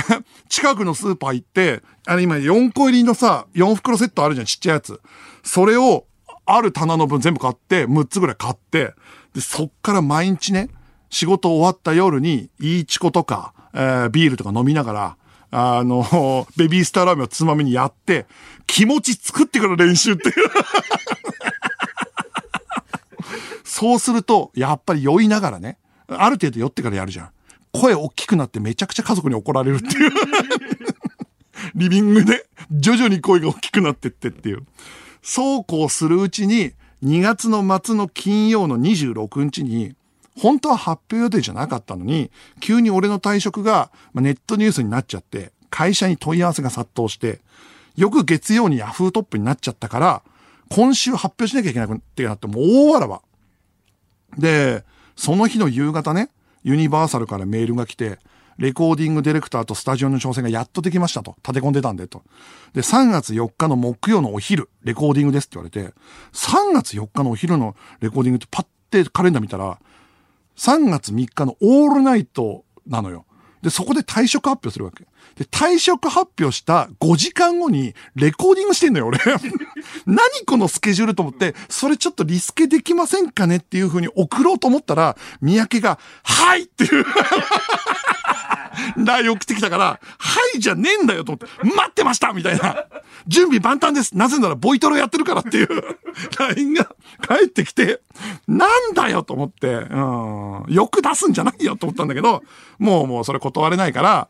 [0.49, 5.01] 近くのスーパー行って、あれ今4個入りのさ、4袋セットあるじゃん、ちっちゃいやつ。
[5.43, 6.05] それを、
[6.45, 8.93] ある棚の分全部買って、6つぐらい買って、
[9.33, 10.69] で、そっから毎日ね、
[11.09, 15.17] 仕事終わった夜に、イーチコとか、えー、ビールとか飲みながら、
[15.51, 18.25] あの、 ベビースターラーメンをつまみにやって、
[18.67, 20.33] 気持ち作ってから練習っていう
[23.65, 27.29] そうすると、やっぱり酔いながらね、ある程度酔ってからやるじゃん。
[27.73, 30.11] 声大きくなってめちゃくちゃ家族に怒られるっていう。
[31.75, 34.65] リビングで徐々に声が大きくなってってっていう。
[35.21, 39.95] そうこうするうちに、2月の末の金曜の26日に、
[40.39, 47.39] 本当は発表予定じゃなかったのに、急に俺の退職がネットニュースになっちゃって、会社に問い合わせが殺到して、
[47.95, 50.21] よく月曜にヤフートップになっちゃったから、
[50.69, 53.21] 今週発表しなきゃいけなくってなってもう大わらわ。
[54.37, 54.83] で、
[55.15, 56.29] その日の夕方ね、
[56.63, 58.19] ユニバーサルからメールが来て、
[58.57, 61.35] レコーディングディレクターとスタジオの調整がやっとできましたと。
[61.37, 62.23] 立て込んでたんでと。
[62.73, 65.93] で、3月4日の木曜のお昼、レコーディングですって言われて、
[66.33, 69.79] 3月4日のお昼のレコーディングってパッてカレンダー見たら、
[70.57, 73.25] 3月3日のオールナイトなのよ。
[73.61, 75.05] で、そこで退職発表するわけ。
[75.35, 79.19] で、退職発表した5時間後にレコーディングしてんのよ、俺。
[80.05, 87.05] 何このスケジュールと思って、それちょっとリスケできませんかねっていう風に送ろうと思ったら、三宅が、はいっていう。
[88.97, 92.85] ライン送ってきたから、はいじゃねえんだよと思って、待ってましたみたいな。
[93.27, 94.17] 準備万端です。
[94.17, 95.67] なぜならボイトレやってるからっていう
[96.39, 98.01] LINE が返ってきて、
[98.47, 102.43] なんだよと思って、うん、よく出すんじゃないよと思ったんだけど、
[102.79, 104.27] もうもうそれ断れないから、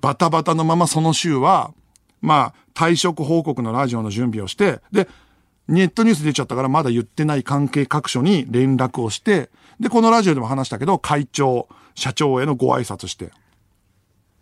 [0.00, 1.72] バタバタのままその週は、
[2.20, 5.08] まあ、退職報告のラジオの準備をして、で、
[5.66, 13.30] ネットニュース出ちゃったからまだ言ってない関係各所に連絡をして、で、このラジオでも話したけど、会長、社長へのご挨拶して。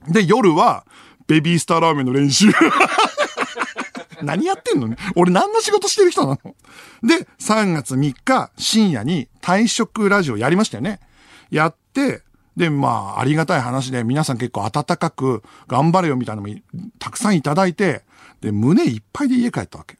[0.08, 0.84] で、夜は、
[1.26, 2.46] ベビースターラーメンの練習。
[4.22, 4.88] 何やってんの？
[4.88, 6.54] ね俺何の仕事してる人なの？
[7.02, 11.00] で、3月3日深夜に退職ラジオやりましたよね。
[11.50, 12.22] やって、
[12.56, 16.54] で、まあ、ありがたい話で皆さん結構温かく頑張れよみたいなのも
[16.98, 18.04] たくさんいただいて、
[18.40, 19.98] で、胸いっぱいで家帰ったわけ。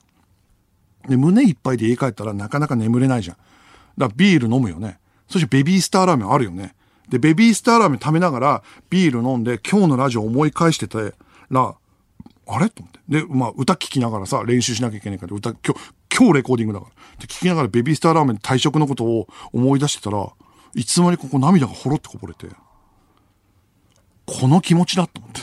[1.08, 3.36] で、胸いっぱいで家帰ったらなかなか眠れないじゃん。
[3.98, 4.98] だからビール飲むよね。
[5.28, 6.74] そしてベビースターラーメンあるよね。
[7.08, 10.98] で、ベビースターラーメン食べながらビール飲んで今日のラジオ思い返してた
[11.50, 11.74] ら、
[12.48, 12.70] あれ？
[12.70, 13.00] と思って。
[13.08, 15.80] で、まあ、歌聴きながらさ、練習しなきゃいけないから、歌、今日、
[16.16, 16.92] 今日レコーディングだから。
[17.20, 20.28] で、聴きながらベビースターラーメン退職のことを思い出してたら、
[20.74, 22.46] いつの間にここ涙がほろってこぼれて、
[24.26, 25.40] この気持ちだと思って。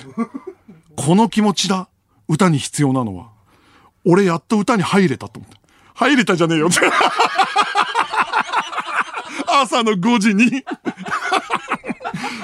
[0.96, 1.90] この気持ちだ。
[2.28, 3.32] 歌に必要なのは。
[4.06, 5.58] 俺やっと歌に入れたと思って。
[5.94, 6.80] 入れたじゃねえよって。
[9.48, 10.64] 朝の5時に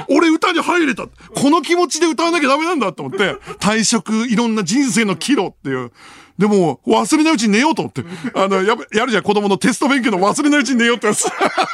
[0.09, 1.07] 俺歌に入れた。
[1.07, 5.91] この気持ちで歌わなきゃダメなんだと思って、退職、いろんな人生の岐路っていう。
[6.37, 8.03] でも、忘れないうちに寝ようと思って。
[8.33, 11.25] あの、や、やるじゃん、子供のテスト勉強の忘れないうちに寝ようってやつ。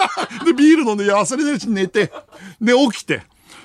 [0.43, 2.11] で、ビール飲んで、忘れないうちに寝て、
[2.59, 3.21] で、起きて。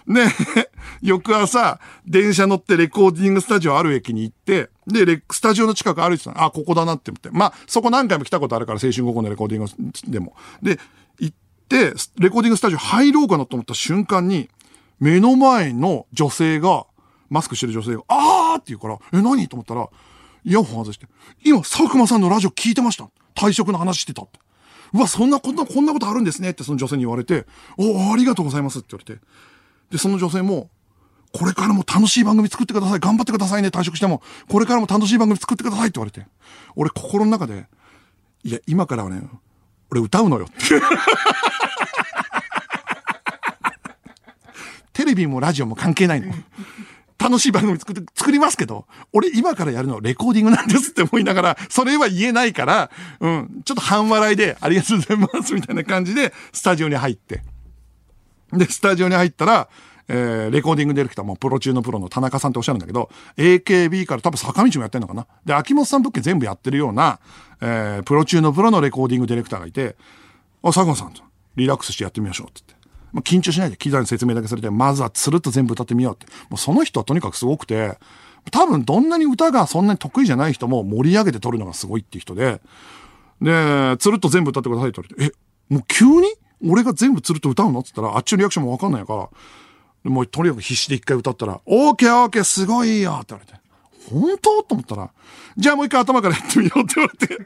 [0.07, 0.25] ね、
[1.01, 7.31] 翌朝、電車乗ってレコーディングスタジオある駅に行って、で、レスタジオの近く歩いてたあ、ここだなって思って。
[7.31, 10.35] まあ、そこ何回も来たことあるから、青春高校のレコーディングでも。
[10.63, 10.79] で、
[11.77, 14.49] レコーディングスタジオ入ろうかなと思った瞬間に、
[14.99, 16.87] 目の前の女性が、
[17.29, 19.49] マスクしてる女性が、あーって言うから、え、何？
[19.49, 19.89] と思ったら、
[20.45, 21.07] イヤホン外して、
[21.45, 23.09] 今、佐久間さんのラジオ聞いてました。
[23.35, 24.41] 退職の話してたって。
[24.93, 27.47] うわ、そんなこと、こんなことあるんですねってその女性に言われて、
[27.79, 29.25] お、ありがとうございますって言われて。
[29.91, 30.71] で、その女性も、
[31.33, 32.99] これからも楽しい番組作ってください。
[32.99, 33.69] 頑張ってくださいね。
[33.69, 34.21] 退職しても。
[34.49, 36.27] これからも楽しい番組作ってくださいって言われて。
[36.75, 37.67] 俺心の中で、
[38.43, 39.23] いや、今からはね、
[39.91, 40.57] 俺歌うのよって。
[44.93, 46.33] テレビもラジオも関係ないの。
[47.19, 57.43] 楽しい番組作って、作りますけど、俺今からやるのはレコーディングなんですって思いながら、それは言えないから、うん、ちょっと半笑いで、ありがとうございますみたいな感じで、スタジオに入って。
[58.53, 59.69] で、スタジオに入ったら、
[60.09, 65.27] えー、レコーディングディレクターもプロ中のプロの田中さんっておっしゃるんだけど、AKB から多分坂道もやってんのかな。
[65.45, 67.21] で、秋元さん物件全部やってるような、
[67.61, 69.95] えー、プロ中のプロのレコーディングディレクターがいて、
[70.63, 71.13] あ、佐久間さん、
[71.55, 72.80] リラックスしてやってみましょうって言って。
[73.13, 76.27] まあ、緊張しないで、機材の説明だけされて、まずはつるっと全部歌ってみようって。
[76.49, 77.99] もうその人はとにかくすごくて、
[78.51, 82.61] 多分どんなに歌がそんなに得意じゃない人も盛り上げて撮るのがすごいっていう人で、
[83.43, 85.37] で、つるっと全部歌ってくださいって言われて、
[85.71, 86.33] え、もう急に？
[86.69, 87.81] 俺が全部つるっと歌うの？
[87.81, 93.60] って言ったら、あっちのリアクションもわかんないから、もうとにかく必死で一回歌ったら、オーケーオーケーすごいよって言われて、
[94.11, 94.63] 本当？
[94.63, 95.11] と思ったら、
[95.57, 97.37] じゃあもう一回頭からやってみようって言われて、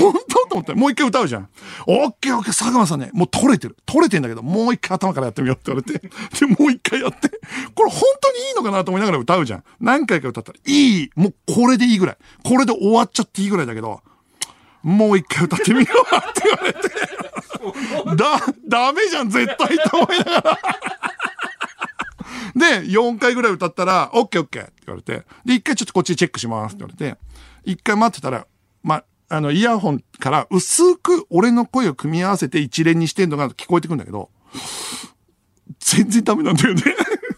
[0.00, 0.48] 本当？
[0.48, 1.48] と思って、もう一回歌うじゃん。
[1.86, 3.76] オッケーオッケー、佐久間さんね、もう取れてる。
[3.86, 7.28] 取れてんだけど、もう一回頭からやってみようって言われて、で、もう一回やって、
[7.74, 9.64] これ本当にいいのかなと思いながら歌うじゃん。
[9.80, 12.16] 何回か歌ったら、いい、もうこれでいいぐらい。
[12.44, 14.00] これで終わっちゃっていいぐらいだけど、
[14.82, 16.88] もう一回歌ってみようって言われて、
[18.16, 20.60] だ、ダメじゃん、絶対と思いながら。
[22.66, 27.18] で、4回ぐらい歌ったら、オッケーオッケーって言われて、で、一回ちょっとこっちチェックしますって言われて、
[27.64, 28.46] 一回待ってたら、
[28.82, 34.30] まあ、の、イヤホンから薄く俺の声を組み合わせて一連にしてんのが聞こえてくるんだけど、
[35.80, 36.82] 全然ダメなんだよね。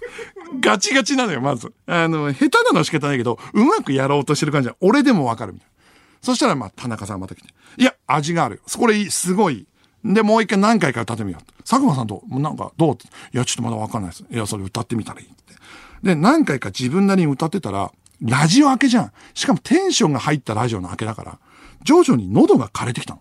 [0.61, 1.73] ガチガチなのよ、まず。
[1.87, 5.75] あの、下手なのは仕方ないけど、うまくやろうとしてる感じは、俺でもわかるみたいな。
[6.21, 7.49] そしたら、まあ、田中さんまた来て。
[7.77, 8.63] いや、味があるよ。
[8.77, 9.67] これいい、すごい。
[10.15, 11.63] で、もう一回何回か歌ってみよう。
[11.63, 12.95] 佐久間さんと、なんか、どう？
[12.95, 12.97] い
[13.37, 14.25] や、ちょっとまだわかんないです。
[14.31, 15.55] いや、それ歌ってみたらいいって。
[16.03, 17.93] で、何回か自分なりに歌ってたら、
[18.23, 19.13] ラジオ明けじゃん。
[19.35, 21.39] しかもテンションが入ったラジオの明けだから、
[21.85, 23.21] 徐々に喉が枯れてきたの。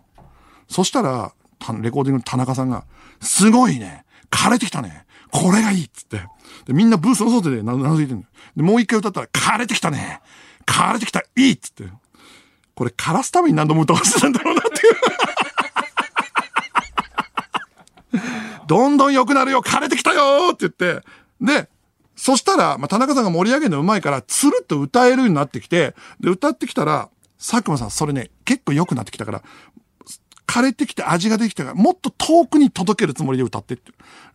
[0.69, 1.33] そしたら、
[1.81, 2.85] レコーディングの田中さんが、
[3.19, 4.05] すごいね。
[4.31, 5.05] 枯れてきたね。
[5.29, 6.21] これがいいっつって。
[6.65, 8.23] で、みんなブースの外でななずいてんの。
[8.55, 10.21] で、もう一回歌ったら、枯れてきたね。
[10.65, 11.19] 枯れてきた。
[11.19, 11.83] いいっつって。
[12.75, 14.93] これ、枯らすために何度も歌わせたんだろうなっていう
[18.67, 21.05] どんどん良くなるよ枯れてきたよって言って。
[21.41, 21.69] で、
[22.15, 29.43] そしたら、まあ、田中さんが盛り上げるの上手いから、つるっと歌えるようになってきて、で、歌ってきたら、佐久間さん、それね、結構良くなってきたから、
[30.47, 33.91] 枯れてきて味ができたから、もっと遠くに届けるつもりで歌ってって。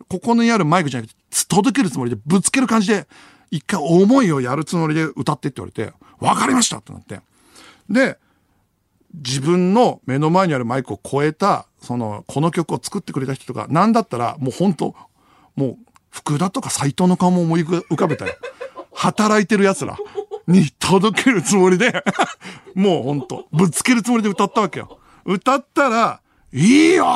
[0.08, 1.16] ここにあるマイクじゃなくて、
[1.48, 3.08] 届けるつもりでぶつける感じで、
[3.50, 7.20] 一回思いをやるつもりで歌ってって言われて、わかりましたってなって。
[7.90, 8.18] で、
[9.14, 14.94] 自分の目の前にあるマイクを超えた、その、この曲を作ってくれた人とか、なんだったら、もう本当
[15.56, 15.76] もう、
[16.10, 18.34] 福田とか斎藤の顔も思い浮かべたよ。
[18.92, 19.96] 働いてる奴ら
[20.46, 22.04] に届けるつもりで
[22.74, 24.98] もうほんと、ぶつけるつもりで歌ったわけよ。
[25.24, 26.20] 歌ったら、
[26.52, 27.06] いいよ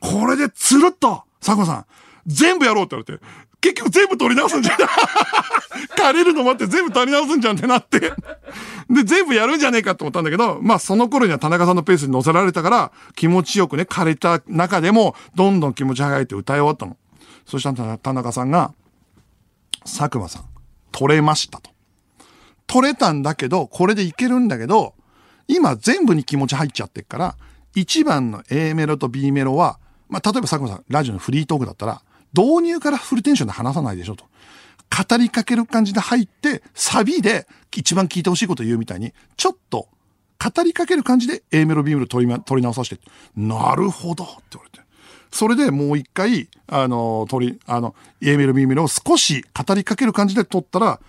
[0.00, 1.86] これでつるっと佐久間さん、
[2.26, 3.24] 全部やろうって言われて、
[3.64, 4.76] 結局全部取り直すんじゃん。
[5.96, 7.98] 借りるの待って全部取り直すんじゃんってなって。
[8.90, 16.98] で、全部やるんじゃねえかと思ったんだけど、まあその頃には田中さんのペースに乗せられたから、気持ちよくね、枯れた中でも、どんどん気持ち早いって歌い終わったの。
[17.46, 18.74] そしたら田中さんが、
[19.84, 20.44] 佐久間さん、
[20.92, 21.70] 取れましたと。
[22.66, 24.92] 取れたんだけど、これでいけるんだけど、
[25.48, 27.36] 今全部に気持ち入っちゃってっから、
[27.76, 29.78] 1番の A メロと B メロは、
[30.10, 32.02] まあ、例えば佐久間さん、ラジオのフリートークだったら、
[32.36, 34.24] 導入からフルテンションで話さないでしょと。
[34.94, 39.88] 語りかける感じで入って、サビで一番聞いてほしいこと言うみたいに、ちょっと
[40.38, 43.02] 語りかける感じで A メロ B メロ取り,、ま取り直させて、
[43.36, 44.84] なるほどって言われて。
[45.30, 51.00] それでもう一回、あの、取り、あの、A メロ B メロを少し語りかける感じで取ったら、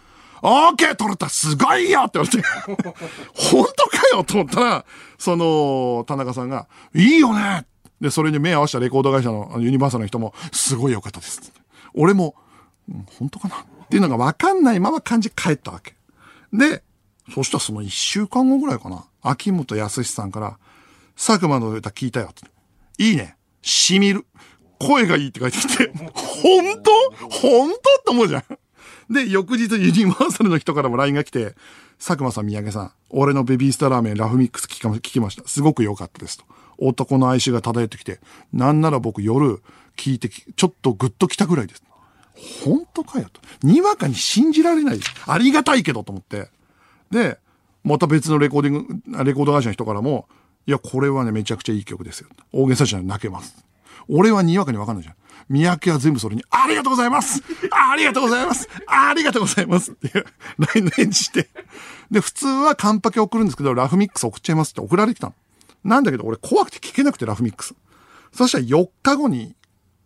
[0.41, 2.93] オーケー取れたすごいよって言われて
[3.33, 4.85] 本当かよと思ったら、
[5.17, 7.65] その、田中さんが、いいよね
[8.05, 11.51] で、それに目合わせたレコード会社のユニバーサルの人も、すごい良かったです。
[11.95, 12.35] 俺も、
[12.87, 13.55] うん、本当かな？
[13.55, 15.95] っていうのが分かんないまま感じ帰ったわけ。
[16.53, 16.83] で、
[17.33, 19.05] そしたらその一週間後ぐらいかな。
[19.23, 20.59] 秋元康さんから、
[21.15, 22.43] 佐久間の歌聞いたよって。
[23.03, 23.37] いいね。
[23.63, 24.27] しみる。
[24.79, 26.91] 声がいいって書いてきて、本当？
[27.29, 28.43] 本当って思うじゃん。
[29.11, 31.55] で、翌日ユニバーサルの人からも LINE が来て、
[31.97, 35.47] 佐久間さん、三宅さん、俺のベビースターラーメンラフミックス聞きました。
[35.47, 36.43] すごく良かったですと。
[36.77, 38.19] 男の愛しが漂ってきて、
[38.53, 39.61] なんなら僕夜
[39.97, 41.83] 聞いてきちょっとグッと来たぐらいです。
[42.63, 43.41] 本当かよと。
[43.63, 45.11] にわかに信じられないです。
[45.25, 46.49] ありがたいけどと思って。
[47.11, 47.39] で、
[47.83, 50.27] また別のレコーディング、レコード会社の人からも、
[50.67, 52.29] いや、これはね、めちゃくちゃいい曲ですよ。
[52.51, 53.65] 大げさじゃ泣けます。
[54.09, 55.15] 俺はにわかにわかんないじゃん。
[55.47, 60.25] 三宅は全部それに、ありがとうございますありがとうございますありがとうございますっていう、
[60.57, 61.49] LINE の返事して。
[62.09, 65.33] で、普通はカンパケ送るんですけど、ラフミックス送っちゃいますって送られてきたの。
[65.85, 67.75] なんだけど、俺怖くて聞けなくて、ラフミックス。
[68.33, 69.55] そしたら4日後に、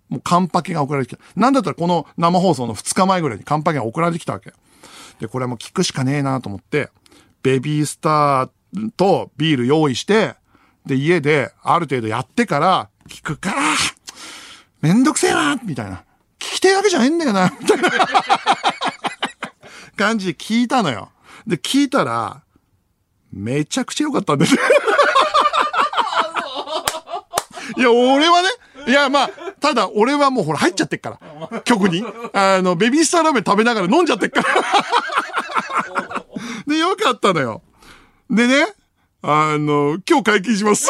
[0.09, 1.23] もうカンパケが送られてきた。
[1.35, 4.53] なんだったらこの生放送の2日前ぐらいにカンパケが送られてきたわけ。
[5.19, 6.89] で、これはもう聞くしかねえなと思って、
[7.41, 8.49] ベビースター
[8.97, 10.35] とビール用意して、
[10.85, 13.53] で、家である程度やってから聞くか。
[14.81, 16.03] めんどくせえなみたいな。
[16.39, 17.89] 聞きてえわけじゃねえんだよなみたいな
[19.95, 21.11] 感じで聞いたのよ。
[21.45, 22.43] で、聞いたら、
[23.31, 24.55] めちゃくちゃ良かったんです
[27.77, 28.49] いや、俺はね、
[28.87, 31.19] いや、まあ、ただ、俺はもうほら入っちゃってっか
[31.51, 31.61] ら。
[31.61, 32.03] 曲に。
[32.33, 36.25] あの、ベビースターラーメン食べながら飲んじゃってっから。
[36.67, 37.61] で、よかったのよ。
[38.29, 38.67] でね、
[39.21, 40.89] あの、今日解禁します。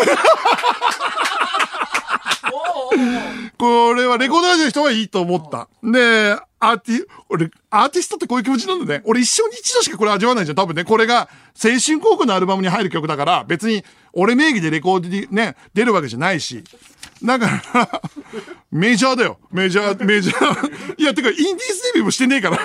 [3.57, 5.67] これはレコード会社の人はいいと思った。
[5.84, 9.01] で、アーティ、俺、アーティストってこういう気持ちなんだね。
[9.05, 10.55] 俺一生に一度しかこれ味わわないじゃん。
[10.55, 11.30] 多分ね、これが
[11.61, 13.84] 青春高校のアルバムに入る曲だから、別に
[14.14, 16.64] 俺名義でレコードにね、出るわけじゃないし。
[17.24, 18.01] だから
[18.72, 19.39] メジャーだよ。
[19.51, 21.01] メジャー、メジャー。
[21.01, 22.57] いや、てか、インディーズデビューもしてねえから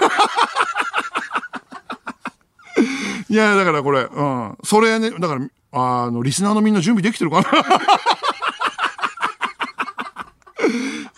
[3.29, 4.59] いや、だからこれ、うん。
[4.63, 7.49] それね、だから、あの、リスナーのみんな準備できてるかな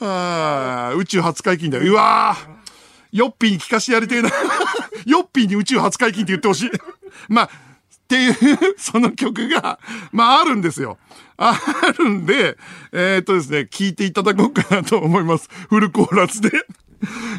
[0.00, 1.92] あ宇宙初解禁だよ。
[1.92, 2.56] うわー
[3.12, 4.30] ヨッピーに聞かしてやりてえな。
[5.06, 6.70] ヨッピーに宇宙初解禁って言ってほしい。
[7.28, 7.50] まあ、
[8.06, 8.36] っていう、
[8.78, 9.80] その曲が、
[10.12, 10.96] まああるんですよ。
[11.36, 11.58] あ
[11.98, 12.56] るんで、
[12.92, 15.48] えー、っとですね、聴いていただこうかなと思います。
[15.68, 16.50] フルコーラスで。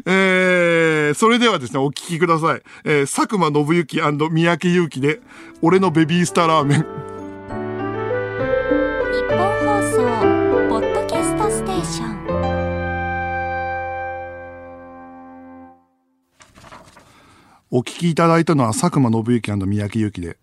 [0.05, 2.61] えー、それではですね、お聴きください。
[2.83, 5.21] えー、佐久間信之三宅祐希で、
[5.61, 6.79] 俺のベビースターラーメン。
[6.79, 6.85] 日
[9.29, 10.36] 本放送
[17.69, 20.37] お聞きいただいたのは佐久間信之三宅祐希で、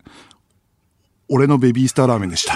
[1.27, 2.55] 俺のベビースターラーメンでした。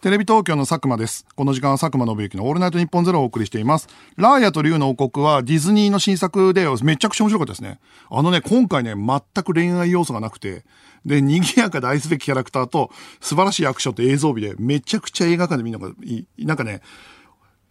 [0.00, 1.26] テレビ東京の佐久間です。
[1.34, 3.88] この時間は佐久間信之のオールナイトニッポンゼロをお送りしています。
[4.16, 7.78] ラーヤと竜の王国はディズニーの新作でめちゃくちゃ面白かったですね。
[8.08, 10.64] あのね、今回ね、全く恋愛要素がなくて、
[11.04, 12.90] で、賑やかで愛すべきキャラクターと
[13.20, 16.46] 素晴らしいアクションと映像美でめちゃくちゃ映画館で見るのがいい。
[16.46, 16.80] なんかね、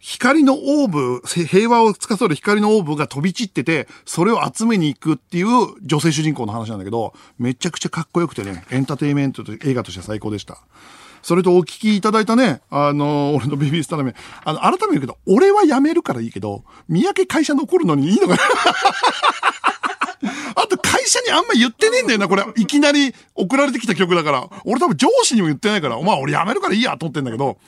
[0.00, 5.46] 光のオーブ、平和を司る光のオーブが飛び散ってて、それを集めに行くっていう
[5.82, 10.58] 女性主人公の話なんだけど、めちゃくちゃかっこよくてね、エンターテイメントと映画としては最高でした。
[11.20, 14.14] それとお聞きいただいたね、あの、俺のベビースターラーメ。
[14.44, 18.40] あの、改めて言うけど、俺は辞めるからいいけど、三宅会社残るのにいいのかな？
[20.56, 22.44] あと会社にあんま言ってねえんだよな、これ。
[22.56, 24.48] いきなり送られてきた曲だから。
[24.64, 27.58] 俺多分上司にも言ってないから、お前俺辞めるからいいやと思ってんだけど、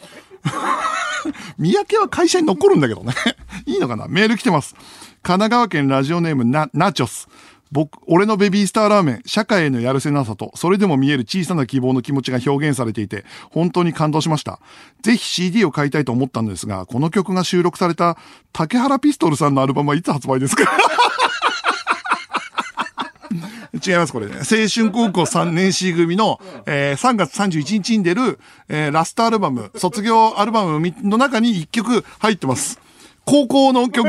[1.59, 3.14] 三宅は会社に残るんだけどね。
[3.66, 4.07] いいのかな？
[4.09, 4.74] メール来てます。
[5.22, 7.28] 神奈川県ラジオネームな、ナチョス。
[7.72, 14.59] 僕、俺のベビースターラーメン、社会へのやるせなさと、それでも見える小さな希望の気持ちが表現されていて、本当に感動しました。
[15.03, 18.16] ぜひ CD を買いたいと思ったんですが、この曲が収録された
[18.53, 20.64] 竹原ピストルさんのアルバムはいつ発売ですか？
[23.85, 24.35] 違います、これね。
[24.37, 32.81] 青春高校3年 C 組の、えー3月31日に出る、えーラストアルバム、卒業アルバムの中に1曲入ってます。
[33.24, 34.09] 高校の曲、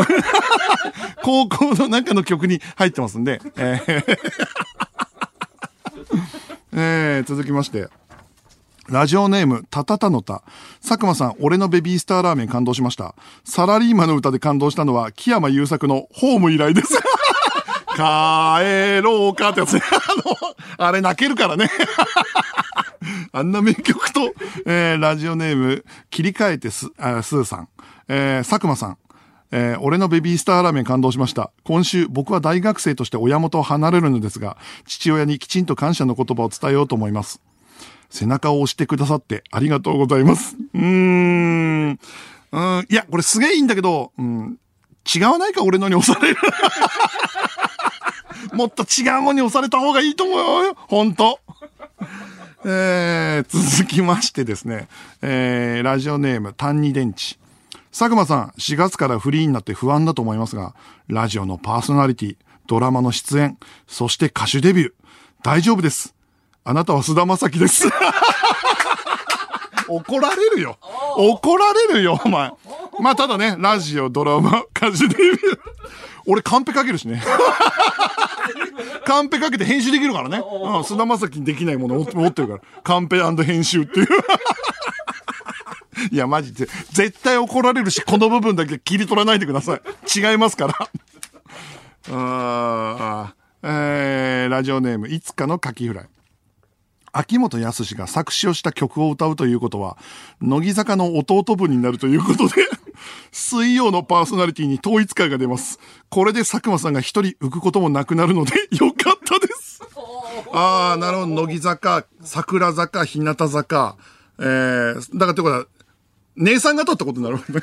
[1.24, 4.18] 高校の中の曲に入ってますんで、えー
[6.74, 7.88] えー続きまして。
[8.90, 10.44] ラジオネーム、たたたのた。
[10.82, 13.16] 佐久間さん、俺のベビースターラーメン感動しました。
[13.46, 16.94] サラリーマンの歌で感動したのは、木山優作のホーム以来です。
[17.96, 19.82] 帰ろうかってやつね。
[20.78, 21.70] あの、あれ泣けるからね。
[23.34, 24.34] あんな名曲と、
[24.66, 27.68] えーラジオネーム、切り替えてす、あスーさん。
[28.08, 28.98] えー佐久間さん。
[29.52, 31.52] えー俺のベビースターラーメン感動しました。
[31.64, 37.42] 今週、僕は大学生として親元を離れるのですが、父親にきちんと感謝の言葉を伝えようと思います。
[38.10, 40.58] 背中を押してくださってありがとうございます。
[40.74, 42.00] うーん。
[42.54, 44.58] うん、いや、これすげえいいんだけど、うん、
[45.16, 46.38] 違わないか俺のに押される。
[48.54, 50.76] もっと違うものに押された方がいいと思うよ。
[50.76, 51.40] ほんと。
[52.64, 54.88] えー、続きましてですね、
[55.22, 57.40] えー、ラジオネーム、単二電池。
[57.92, 60.76] 佐久間さん、4月からフリーになって不安だと思いますが、
[61.08, 62.38] ラジオのパーソナリティ、
[62.68, 64.94] ドラマの出演、そして歌手デビュー、
[65.44, 66.16] 大丈夫です。
[66.64, 67.90] あなたは菅田将暉です。
[69.90, 70.78] 怒られるよ。
[71.18, 72.54] 怒られるよ、お前。
[73.00, 75.60] まあ、ただね、ラジオ、ドラマ、歌手デビュー。
[76.26, 77.22] 俺、カンペかけるしね。
[79.06, 80.38] カンペかけて編集できるからね。
[80.38, 82.62] うん、菅田将暉にできないものを持ってるから。
[82.84, 84.08] カンペ編集っていう。
[86.12, 86.68] いや、マジで。
[86.92, 90.20] 絶対怒られるし、この部分だけ切り取らないでください。
[90.20, 90.90] 違いますから。
[92.12, 96.06] あーえー、ラジオネーム、いつかのカキフライ。
[97.14, 99.98] 秋元康が作詞をした曲を歌うということは、
[100.42, 102.68] 乃木坂の弟分になるということで、
[103.32, 105.80] 水曜のパーソナリティに統一感が出ます。
[106.10, 109.82] これで佐久間さんが一人浮くこともなくなるので、 よかったです。
[110.54, 111.28] ああ、なるほど。
[111.46, 113.96] 乃木坂、桜坂、日向坂。
[114.40, 115.66] えー、だからってことは、
[116.38, 117.62] 姉さん方ってことになるもんね。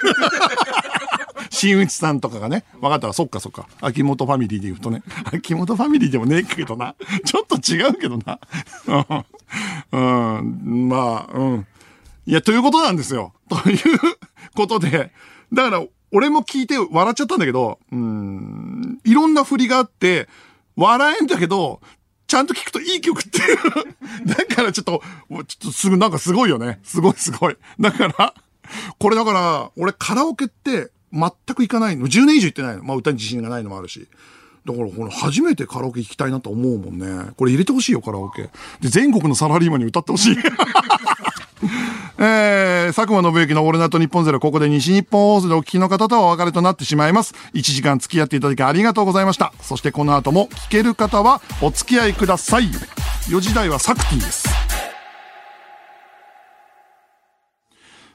[1.51, 3.69] 新内さんとかがね、分かったら、そっかそっか。
[3.81, 5.03] 秋元ファミリーで言うとね。
[5.33, 6.95] 秋元ファミリーでもねえけどな。
[7.25, 8.39] ちょっと違うけどな。
[9.93, 11.67] うん、まあ、うん。
[12.27, 13.33] いや、ということなんですよ。
[13.49, 13.79] という
[14.55, 15.13] ことで。
[15.53, 20.29] だから、俺も聞いて笑っちゃったんだけど、うん、いろんな振りがあって、
[20.77, 21.81] 笑えんだけど、
[22.27, 23.57] ちゃんと聞くといい曲っていう。
[24.27, 26.79] だからちょっと、ちょっとすぐ、なんかすごいよね。
[26.85, 27.57] すごいすごい。
[27.81, 28.35] だから、
[28.99, 32.07] これだから、俺カラオケって全く行かないの。
[32.07, 32.85] 10年以上行ってないの。
[32.85, 34.09] まあ歌に自信がないのもあるし。
[34.67, 37.31] だから、これ初めてカラオケ行きたいなと思うもんね。
[37.37, 38.51] これ入れてほしいよ、カラオケ。
[38.81, 40.37] で、全国のサラリーマンに歌ってほしい。
[42.21, 47.35] えー、佐久間信之のオールナイト日本ゼロ、ここで西日本放送でお聞きの方とはお別れとなってしまいます。
[47.55, 49.53] 1時間付き合っていただきありがとうございました。
[49.63, 52.65] そしてこの後も聞ける方はお付き合いください。
[53.29, 54.68] 4時台はサクティです。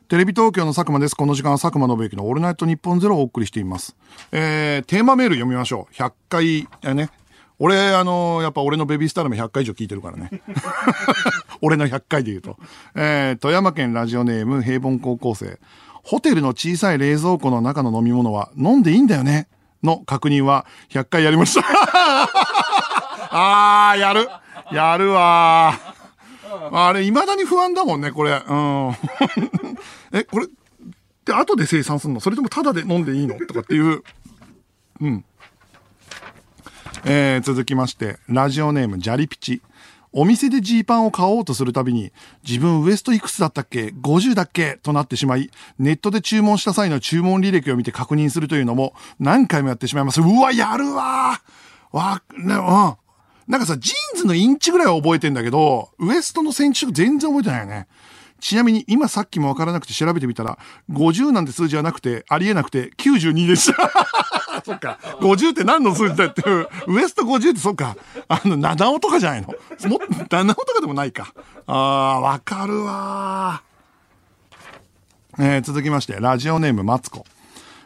[0.09, 1.15] テレビ東京の佐久間です。
[1.15, 3.95] この時間は佐久間信之のオールナイトニッポンゼロをお送りしています。
[4.33, 5.93] えー、テーマメール読みましょう。
[5.93, 7.09] 100回、えね。
[7.57, 10.29] 俺、あのやっぱ俺のベビースターでも100回以上聞いてるからね。
[11.61, 12.57] 俺の100回で言うと。
[12.95, 15.57] えー、富山県ラジオネーム平凡高校生。
[16.03, 19.47] ホテルの小さい冷蔵庫の中の飲み物は飲んでいいんだよね？
[19.83, 21.65] の確認は100回やりました。
[23.31, 24.27] あー、やる。
[24.71, 25.92] やるわー。
[26.71, 28.31] あれ、未だに不安だもんね、これ。
[28.31, 28.91] うん。
[30.13, 30.47] え、これ、
[31.25, 32.19] で、後で生産するの？
[32.19, 33.35] それともタダで飲んでいいの？
[33.45, 34.03] とかっていう。
[35.01, 35.25] うん。
[37.05, 39.61] えー、続きまして、ラジオネーム、ジャリピチ。
[40.15, 42.11] お店でジーパンを買おうとするたびに、
[42.47, 44.77] 自分ウエストいくつだったっけ ?50 だっけ？
[44.83, 45.49] となってしまい、
[45.79, 50.21] ネットで注文した際の注文履歴を見て確認するというのも何回もやってしまいます。
[50.21, 53.02] うわ、やるわーわ、ね、うん。
[53.47, 57.87] なんかさ、ジーンズのインチぐらいは覚えてんだけど、ウエストのセンチ全然覚えてないよね。
[58.39, 60.57] ちなみに今さっきもわからなくて調べてみたら、
[60.91, 63.91] 50なんて数字はなくて、ありえなくて92でした。
[64.65, 64.99] そっか。
[65.19, 66.67] 50って何の数字だっていう。
[66.87, 67.95] ウエスト50ってそっか。
[68.27, 69.47] あの、七尾とかじゃないの？
[69.47, 71.33] も七尾とかでもないか。
[71.67, 75.45] あー、わかるわー。
[75.55, 77.25] えー、続きまして、ラジオネームマツコ。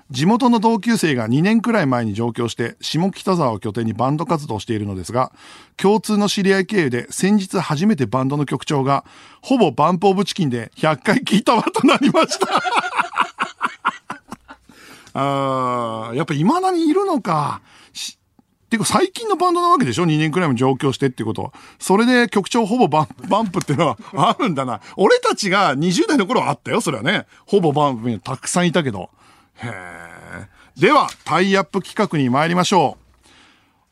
[0.09, 5.33] 地元の同級生が2年くらい前に上京して、下北沢を拠点にバンド活動しているのですが、
[5.75, 9.03] 共通の知り合い経由で先日初めてバンドの曲調が、
[9.41, 12.47] ほぼバンプオブチキンで100回聞いたわとなりました。
[15.19, 17.61] あー、やっぱ未だにいるのか。
[18.69, 21.53] てか最近のバンドなわけでしょ ?2 年くらいも上京してってことは。
[21.79, 24.81] それで曲調ほぼバンバンプってのはあるんだな。
[24.97, 27.25] 俺たちが20代の頃はあったよ、それはね。
[27.45, 29.09] ほぼバンプたくさんいたけど。
[29.63, 30.47] へえ。
[30.79, 33.29] では、タイアップ企画に参りましょう。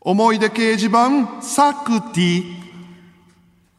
[0.02, 2.44] 思い出掲示板、サクティ。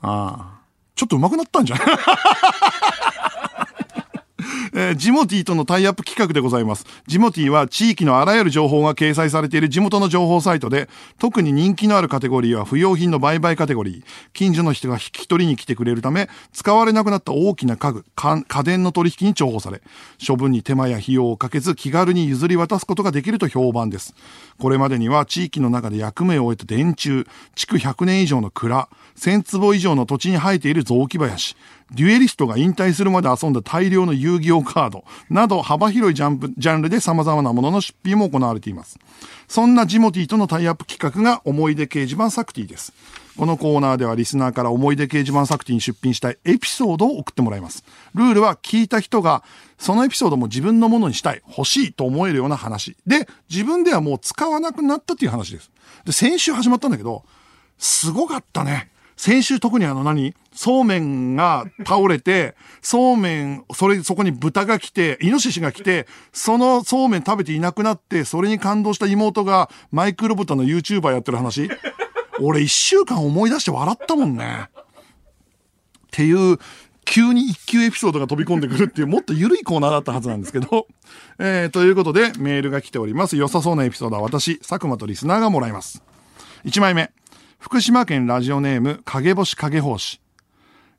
[0.02, 0.56] ああ。
[0.96, 1.86] ちょっと上手くなったんじゃない？
[4.72, 6.86] えージモティーとのタイアップ企画でございます。
[7.06, 10.88] ジモティーは地域のあらゆる情報が掲載されている地元の情報サイトで、
[11.18, 14.02] 特に人気のあるカテゴリーは不要品の売買カテゴリー。
[14.32, 19.82] 近所の人が引き取りに来てくれるため、使われなくなった大きな家具、家電の取引に重宝され、
[20.26, 24.14] 処分に手間や費用をかけず気軽に譲り渡すことができると評判です。
[24.58, 31.56] これまでには地域の中で役目を終えた電柱、築100年以上の蔵、1000坪以上の土地に生えている雑木林、
[31.92, 38.98] デュエリストが引退するまで遊んだ大量の遊戯王カードなど幅広いジャンプジャンルで様々なものの出品も行われています。
[39.48, 42.92] そんなジモティとのタイアップ企画が思い出掲示板サクティです。
[43.36, 47.84] このコーナーではリスナーから思い出掲示板サクティに出品したいエピソードを送ってもらいます。
[48.14, 49.44] ルールは聞いた人が
[49.78, 52.96] そのエピソードも自分のものにしたい、欲しいと思えるような話。
[53.06, 55.70] で、自分ではもう使わなくなったっていう話です。
[56.04, 57.24] で、先週始まったんだけど、
[57.78, 58.90] すごかったね。
[59.16, 60.34] 先週特にあの何？
[60.52, 71.70] そうめんが倒れて、そうめん、それ、そこに豚が来て、イノシシが来て、そのそうめん食べていなくなって、それに感動した妹がマイクロブタの YouTuber やってる話
[72.40, 74.68] 俺一週間思い出して笑ったもんね。
[74.68, 76.58] っていう、
[77.04, 80.86] 急に一級エピソードが飛び込んでくるっていう、もっと緩いコーナーだったはずなんですけど。
[81.38, 83.36] えー、ということで、メールが来ております。
[83.36, 86.02] 良さそうなエピソードは私、佐久間とリスナーがもらいます。
[86.64, 87.10] 1枚目。
[87.66, 90.20] 福島県ラジオネーム、影星影奉仕。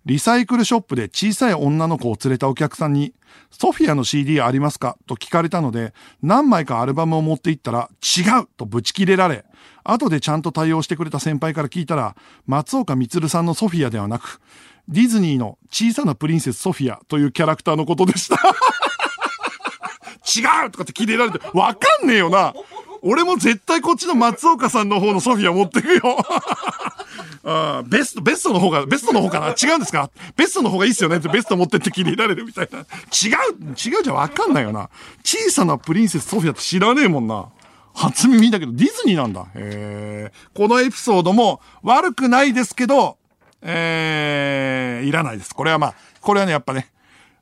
[0.05, 3.13] リサイクルショップで小さい女の子を連れたお客さんに、
[3.51, 4.97] ソフィアの CD ありますか？
[5.07, 9.45] と聞かれたので、何枚かアルバムを持って行ったら、違うとブチ切れられ、
[9.86, 14.41] 後でちゃんと対応してくれた先輩から聞いたら、松岡充さんのソフィアではなく、
[14.89, 18.36] ディズニーの小さなプリンセスソフィアというキャラクターのことでした。
[20.36, 22.53] 違うとかって切れられて、わかんねえよな。
[23.10, 26.18] 俺も絶対こっちの松岡さんの方のソフィア持ってくよ。
[27.45, 29.47] あーベスト、ベストの方が、ベストの方かな？
[29.49, 30.10] 違うんですか？
[30.36, 32.80] ベストの方がいいっすよねってベスト持ってって切れられるみたいな。
[32.80, 32.86] 違う、
[33.72, 34.89] 違うじゃわかんないよな。
[35.24, 37.45] 小さなプリンセスソフィアって知らねえもんな。
[37.93, 39.45] 初耳だけどディズニーなんだ。
[39.55, 43.18] へーこのエピソードも悪くないですけど、
[43.62, 45.55] えー、いらないです。
[45.55, 46.91] これはまあ、これはね、やっぱね、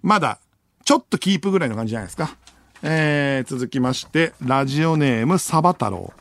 [0.04, 0.38] まだ、
[0.84, 2.38] ちょっとキープぐらいの感じじゃないですか。
[2.82, 6.14] えー、続きまして、ラジオネームサバ太郎。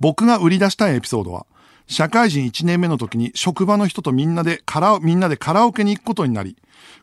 [0.00, 1.46] 僕が売り出したいエピソードは、
[1.86, 6.56] 社会人1年目の時に職場の人とみんなでカラオ、みんなでカラオケに行くことになり、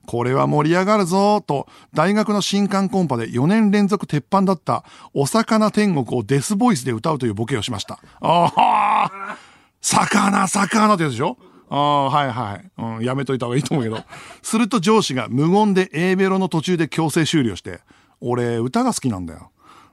[0.06, 8.00] これは盛り上がるぞーと、大学の新刊コンパで4年連続鉄板だった、お魚天国をデスボイスで歌うというボケをしました。
[8.20, 9.38] あはあ
[9.82, 11.38] 魚、魚ってやつでしょ？
[11.70, 12.72] ああ、はいはい。
[12.78, 14.04] うん、やめといた方がいいと思うけど。
[14.42, 17.82] すると上司が無言で A メロの途中で強制終了して、
[18.22, 19.52] 俺、歌が好きなんだよ。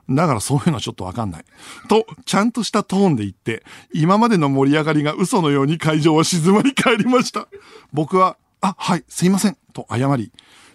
[0.09, 1.45] だからそういうのはちょっとわかんない。
[1.89, 3.63] と、ちゃんとしたトーンで言って、
[3.93, 7.47] 今までの盛り上がりが嘘のように会場は静まり返りました。
[7.93, 10.31] 僕は、あ、はい、すいません、と謝り、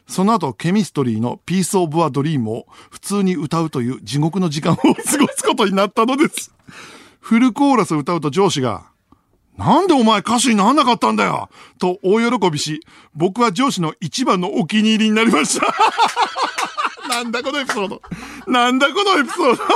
[0.06, 4.94] その後、ケミストリーのピースオブアドリームを普通に歌うという地獄の時間を 過ご
[5.34, 6.52] すことになったのです。
[7.20, 8.91] フルコーラス歌うと上司が、
[9.58, 11.48] なんでお前歌手になんなかったんだよ？
[11.78, 12.80] と大喜びし、
[13.14, 15.66] 僕は上司の一番のお気に入りになりました。
[17.08, 18.02] なんだこのエピソード。
[18.46, 19.62] なんだこのエピソード。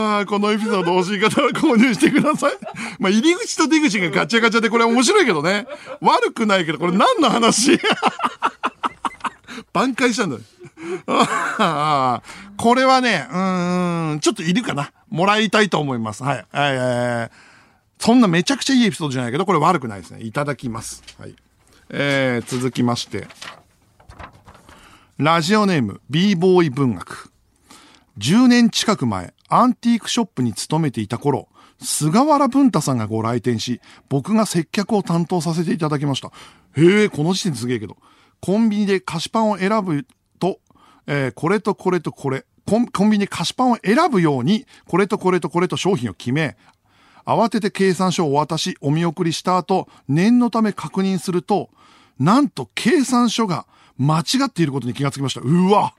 [0.00, 2.52] ああ、このエピソード欲しい方は購入してください。
[2.98, 5.66] まあ、入り口と出口がガチャガチャでこれ面白いけどね。
[6.00, 7.78] 悪くないけど、これ何の話？
[9.74, 10.42] 挽回したんだよ。
[12.56, 13.36] これはね、う
[14.16, 14.92] ん、ちょっといるかな。
[15.08, 16.22] もらいたいと思います。
[16.22, 16.46] はい。
[16.52, 17.30] えー、
[17.98, 20.22] そんなめちゃくちゃいいエピソードじゃないけど、これ悪くないですね。
[20.22, 21.02] いただきます。
[21.18, 21.34] はい。
[21.90, 23.26] えー、続きまして。
[25.18, 27.32] ラジオネーム、b ボーイ文学。
[28.18, 31.48] 10年近く前、アンティークショップに勤めていた頃、
[31.80, 36.30] 菅原文太さんがご来店し、僕が接客を担当させていただきました。
[36.76, 37.96] へえ、この時点すげえけど。
[38.40, 40.06] コンビニで菓子パンを選ぶ、
[41.08, 46.56] えーこれとこれとこれ、コンコンビニで菓子パンを選ぶように、これとこれとこれと商品を決め、
[47.24, 51.70] 慌てて計算書をお渡し、お見送りした後、念のため確認すると、
[52.18, 55.40] なんと計算書が間違っていることに気がつきました。
[55.40, 55.94] うわ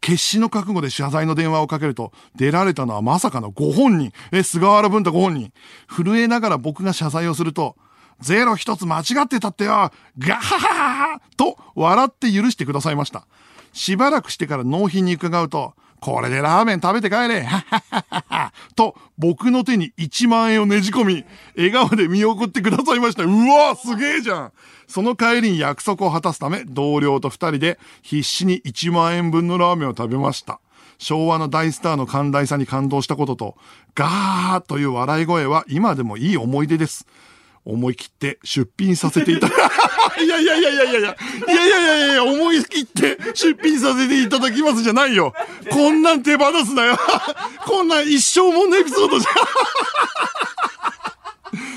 [0.00, 4.12] 決死の覚悟で謝罪の電話をかけると、出られたのはまさかのご本人。
[4.32, 5.52] え、菅原文太ご本人。
[5.88, 7.76] 震えながら僕が謝罪をすると、
[8.20, 13.26] ゼロ一つ間違ってたってよガハハハハと笑って許してくださいました。
[13.76, 21.24] しばらくしてから納品に伺うと、これでラーメン食べて帰れははははと、僕の手に1万円をねじ込み、
[21.56, 23.24] 笑顔で見送ってくださいました。
[23.24, 24.52] うわすげえじゃん
[24.86, 30.60] その帰りに約束を果たすため、同僚と二人で必死に1万円分のラーメンを食べました。
[30.98, 33.56] 昭和の大スターの寛大さに感動したことと、
[33.94, 37.06] ガーという笑い声は今でもいい思い出です。
[37.66, 39.54] 思い切って出品させていただ、
[40.22, 41.16] い やいやいやいやいやいや、いや
[41.66, 45.34] いやいやいや思い切って出品させていただきますじゃないよ。
[45.70, 46.96] こんなん手放すなよ。
[47.66, 49.30] こんなん一生もんのエピソードじゃ。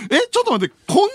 [0.12, 1.14] え、ちょっと待って、こんな、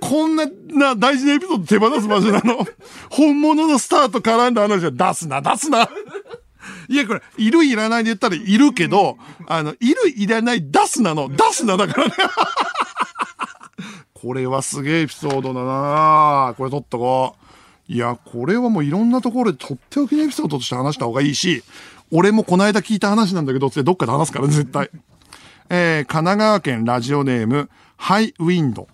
[0.00, 2.66] こんな、な、大事なエピソード手放す場所なの？
[3.10, 5.88] 本物のスターと絡んだ話は出すな、出すな。
[6.88, 12.14] いや、これ、いるいらないで言ったらいるけど、あの、いるいらない出すなの、出すなだからね。
[14.22, 17.34] これはすげえエピソードだなこれ撮っとこ
[17.88, 17.92] う。
[17.92, 21.64] いや、これはもういろんなところでとっておきのエピソードとして話した方がいいし、
[22.12, 24.90] 俺もこの間聞いた話なんだけど、ってどっかで話すから、絶対。
[25.70, 28.86] えー、神奈川県ラジオネーム、ハイウィンド。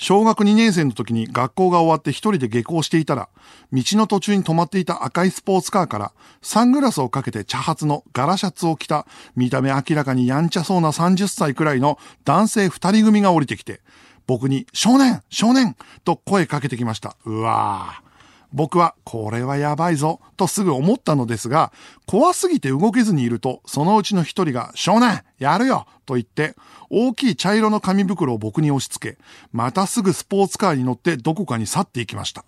[0.00, 3.28] 小学2年生の時に学校が終わって一人で下校していたら、
[3.70, 13.82] 道の途中に止まっていた赤いスポーツカーから、サングラスをかけて茶髪のガラシャツを着た、見た目明らかにやんちゃそうな30歳くらいの男性二人組が降りてきて、
[14.26, 15.76] 僕に、少年少年
[16.06, 17.16] と声かけてきました。
[17.26, 18.09] うわぁ。
[18.52, 21.72] 僕は、これはやばいぞ、とすぐ思ったのですが、
[22.06, 26.56] 怖すぎて動けずにいると、そのうちの一人が、少年やるよと言って、
[26.90, 29.18] 大きい茶色の紙袋を僕に押し付け、
[29.52, 32.44] またすぐスポーツカーに乗ってどこかに去っていきました。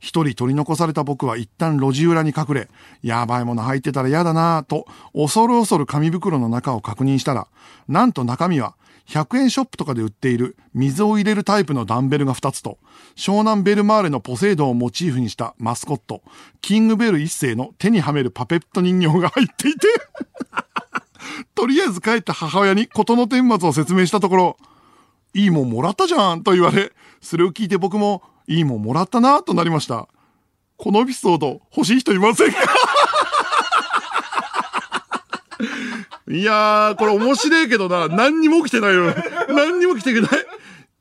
[0.00, 2.68] 一人取り残された僕は一旦路地裏に隠れ、
[3.02, 7.46] やばいもの入ってたら嫌だなぁと、恐る恐る紙袋の中を確認したら、
[7.88, 8.74] なんと中身は、
[9.08, 12.78] 100円ショップとかで売っている水を入れるタイプのダンベルが2つと、
[13.16, 16.22] 湘南ベルマーレのポセイドンをモチーフにしたマスコット、
[16.60, 19.88] キングベル一世の手にはめるパペット人形が入っていて、
[21.54, 24.56] とりあえず帰った母親に事の顛末を説明したところ、
[25.32, 26.92] いいもんもらったじゃんと言われ、
[27.22, 30.08] それを聞いて僕も、いいもんもらったなとなりました。
[30.76, 32.58] このエピソード欲しい人いませんか？
[36.30, 39.14] いやー、これ面白いけどな、何にも起きてないよ。
[39.48, 40.30] 何にも起きてない。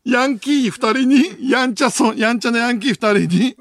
[0.06, 3.58] ヤンキー二人に、やんちゃそ、やんちゃなヤンキー二人に、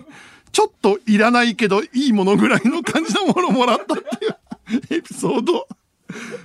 [0.53, 5.67] ちょっといらないけどいいものぐらいの感じのものもらったっていうエピソード。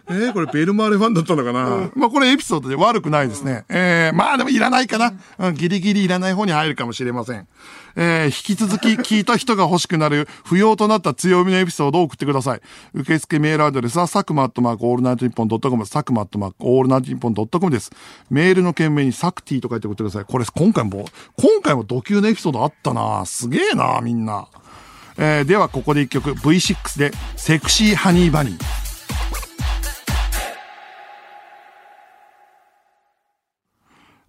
[0.09, 3.65] えー、これベルマーレファンだったのかな、まあこれエピソードで悪くないですね。
[3.69, 5.13] えー、まあでもいらないかな。
[5.37, 7.47] うん、ギリギリいらない方に入るかもしれません。
[7.95, 12.61] えー、引き続き聞いた人が欲しくなる不要となった強みのエピソードを送ってください。
[12.93, 17.91] 受付メールアドレスはサクマアットマークオールナイトニッポンドットコム、サクマアットマークオールナイトニッポンドットコムです。
[18.29, 20.25] メールの件名にサクティと書いて送ってください。
[20.25, 21.05] これ今回も、
[21.37, 24.47] 今回もド級のエピソードあったなすげえなみんな。
[25.17, 28.90] えー、ではここで一曲 V6 でセクシーハニーバニー。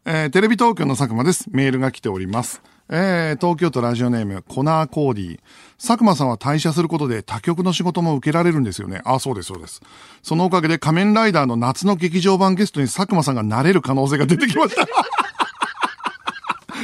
[0.05, 1.45] えーテレビ東京の佐久間です。
[1.53, 2.61] メールが来ております。
[2.89, 5.39] えー東京都ラジオネーム、コナーコーディ。
[5.79, 9.01] 佐久間さんは退社することで他局の仕事も受けられるんですよね。
[9.05, 9.81] あ、そうです、そうです。
[10.25, 14.89] そのおかげで仮面ライダーの夏の劇場版ゲストに佐久間さんがなれる可能性が出てきました。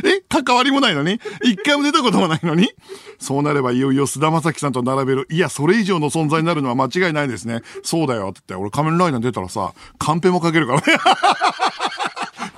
[0.04, 0.20] え？
[0.28, 1.18] 関わりもないのに？
[1.42, 2.70] 一回も出たこともないのに？
[3.18, 5.26] そうなればいよいよ菅田将暉さんと並べる。
[5.28, 7.62] いや、それ以上の存在になるのは間違いないですね。
[7.82, 10.84] そうだよって言って、俺仮面ライダー出たらさ、カンペもかけるからね。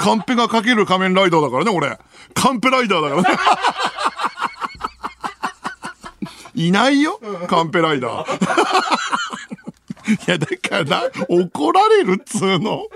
[0.00, 1.98] カンペがかける仮面ライダーだからね、俺。
[2.32, 3.38] カンペライダーだからね。
[6.56, 8.32] いないよカンペライダー。
[10.10, 12.86] いや、だから、怒られるっつうの。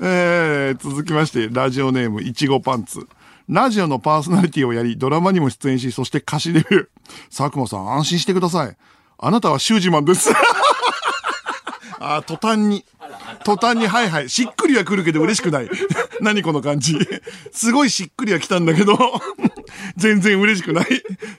[0.00, 3.06] えー、続きまして、ラジオネーム、いちごパンツ。
[3.48, 6.88] ラジオのパーソナリティをやり、ドラマにも出演し、そして歌詞デビュー。
[7.28, 8.76] 佐久間さん、安心してください。
[9.18, 10.30] あなたはシュージマンです。
[12.00, 12.84] あー、途端に。
[13.44, 14.28] 途端に、はいはい。
[14.28, 15.70] しっくりは来るけど嬉しくない。
[16.20, 16.98] 何この感じ。
[17.52, 18.96] すごいしっくりは来たんだけど、
[19.96, 20.86] 全然嬉しくない。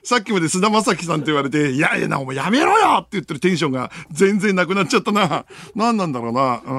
[0.04, 5.46] さっきまで菅田将暉さんって言われて、いやいやな、お前やめろよって言ってるテンションが全然なくなっちゃったな。
[5.76, 6.62] 何なんだろうな。
[6.66, 6.74] う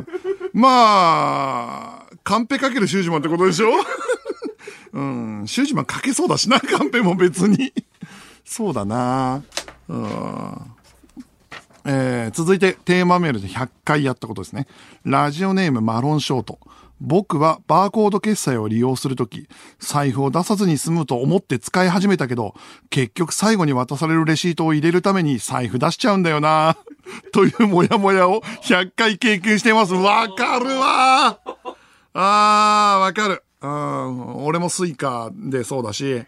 [0.00, 0.06] ん。
[0.52, 3.68] まあ、カンペかけるシュージマンってことでしょ？
[4.92, 5.44] うん。
[5.46, 7.72] シュージマンかけそうだしな、カンペも別に。
[8.44, 9.42] そうだな。
[9.88, 10.60] うん。
[11.90, 14.66] えー、続いてテーマメールで100回やったことですね。
[15.04, 16.58] ラジオネームマロンショート。
[17.00, 22.54] 僕はバーコード決済を利用するとき、財布を出さずに済むと思って使い始めたけど、
[22.90, 26.76] 結局最後に渡されるレシートを入れるために財布出しちゃうんだよな。
[27.32, 29.94] というモヤモヤを100回経験してます。
[29.94, 31.38] わかるわ
[32.12, 33.42] あー、わかる。
[33.62, 36.26] うん、俺も Suica でそうだし、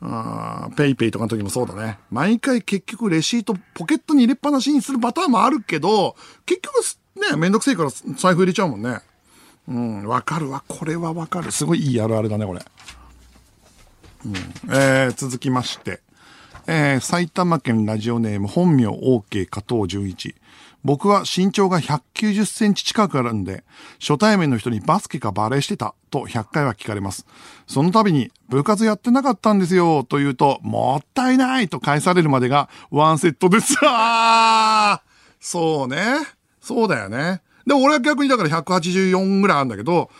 [0.00, 1.98] あ PayPay とかの時もそうだね。
[2.10, 6.74] 毎回結局レシートポケットに入れっぱなしにするパターンもあるけど、結局
[7.30, 9.00] ね、めんどくせえから財布入れちゃうもんね。
[9.66, 10.62] うん、わかるわ。
[10.66, 11.50] これはわかる。
[11.50, 12.64] すごいいいあるあるだね、これ。
[14.24, 14.34] うん、
[14.72, 16.00] えー、続きまして。
[16.66, 20.34] えー、埼玉県ラジオネーム本名 OK 加藤純一。
[20.84, 23.64] 僕は身長が190センチ近くあるんで、
[24.00, 27.26] 初対面の人にバスケかバレーしてたと100回は聞かれます。
[27.66, 33.74] その度に、部活やってなかったんですよと言うと、もったいないと返されるまでがワンセットです。
[33.82, 35.08] あー
[35.40, 36.04] そうね。
[36.60, 37.42] そうだよね。
[37.66, 40.10] で、俺は逆にだから184ぐらいあるんだけど、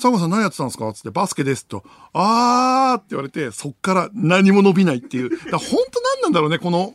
[0.00, 0.92] 佐賀さん何やってたんですか？
[0.92, 1.82] つって、バスケですと。
[2.12, 5.30] あーって言われて、そっから何も伸びないっていう。
[5.30, 6.94] だ本当何なんだろうね、この、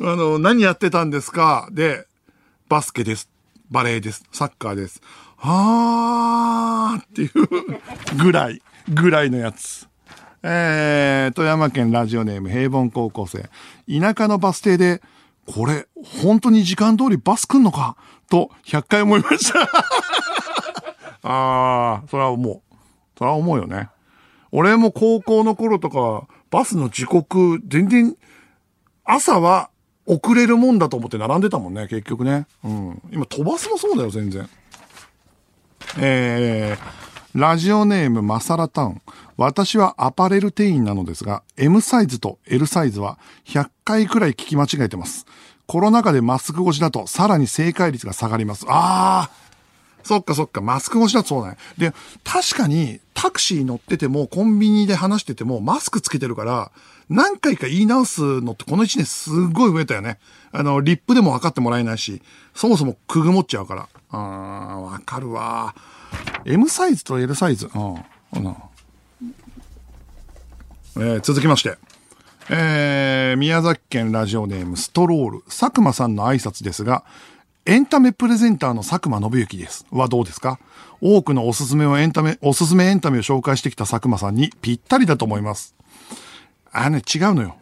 [0.00, 1.68] あの、何やってたんですか？
[1.70, 2.06] で、
[2.72, 3.28] バスケです。
[3.70, 4.24] バレーです。
[4.32, 5.02] サッカーです。
[5.36, 9.86] あーっていうぐらい、ぐらいのやつ。
[10.42, 13.50] えー、富山県ラジオネーム平凡高校生。
[13.86, 15.02] 田舎のバス停で、
[15.44, 17.98] これ、本当に時間通りバス来んのか？
[18.30, 19.68] と、100回思いました。
[21.24, 22.62] あー、それは思う。
[23.18, 23.90] それは思うよね。
[24.50, 28.16] 俺も高校の頃とか、バスの時刻、全然、
[29.04, 29.68] 朝は
[30.14, 32.46] 遅れるもんだと思って並んでたもんね、結局ね。
[32.64, 33.02] うん。
[33.12, 34.48] 今、飛ばすもそうだよ、全然。
[35.98, 39.02] えー、ラジオネームマサラタウン。
[39.36, 45.26] 私はアパレル店員なのですが、M サイズと L サイズは100回くらい聞き間違えてます。
[45.66, 48.66] コロナ禍でマスク越しだとさらに正解率が下がります。
[48.68, 49.42] あー
[50.04, 51.56] そっかそっか、マスク越しだとそうだね。
[51.78, 51.92] で、
[52.24, 56.72] 確かにタクシー乗ってても、コンビニで話してても、マスクつけてるから、
[57.12, 60.18] 何回か言い直すのってこの1年すっごい増えたよね。
[60.50, 62.22] あの、リップでも分かってもらえないし、
[62.54, 63.88] そもそもくぐもっちゃうから。
[64.10, 65.74] あー、わかるわ。
[66.44, 67.70] M サイズと L サイズ。
[67.74, 67.94] うん。
[67.94, 68.56] うん
[70.94, 71.78] えー続きまして。
[72.50, 75.42] えー宮崎県ラジオネームストロール。
[75.44, 77.04] 佐久間さんの挨拶ですが、
[77.64, 79.86] エンタメプレゼンターの佐久間信之です。
[79.90, 80.58] はどうですか？
[81.00, 85.74] 多くのおすすめをエンタメ、おすすめエンタメを紹介してきた佐久間さんにぴったりだと思います。
[86.72, 87.56] あのね、違うのよ。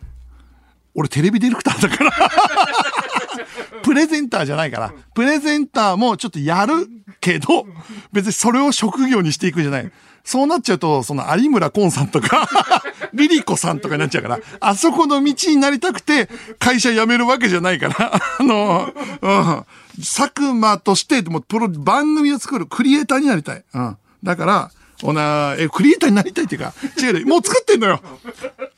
[0.95, 2.13] 俺テレビディレクターだから。
[3.83, 4.93] プレゼンターじゃないから。
[5.15, 6.89] プレゼンターもちょっとやる
[7.21, 7.67] けど、
[8.13, 9.93] 別にそれを職業にしていくんじゃない。
[10.23, 12.49] そうなっちゃうと、その有村昆さんとか、
[13.15, 18.93] リリコさんとかになっちゃうから、あそこの道になりたくて、会社辞めるわけじゃないから、あの、
[19.23, 19.65] うん。
[19.99, 23.65] 佐久間として、もうプロ、番組を作るクリエイターになりたい。
[23.75, 23.97] うん。
[24.23, 24.71] だから、
[25.03, 27.27] おな、え、クリエイターになりたいっていうか、違う。
[27.27, 28.01] もう作ってんのよ。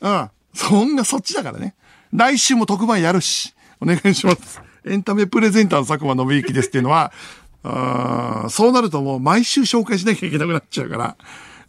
[0.01, 0.29] うん。
[0.53, 1.75] そんな、そっちだからね。
[2.13, 4.61] 来週も特番やるし、お願いします。
[4.85, 7.11] エンタメプレゼンターの佐久間宣行ですっていうのは、
[7.63, 11.15] あーそうなるともう毎週紹介しなきゃいけなくなっちゃうから。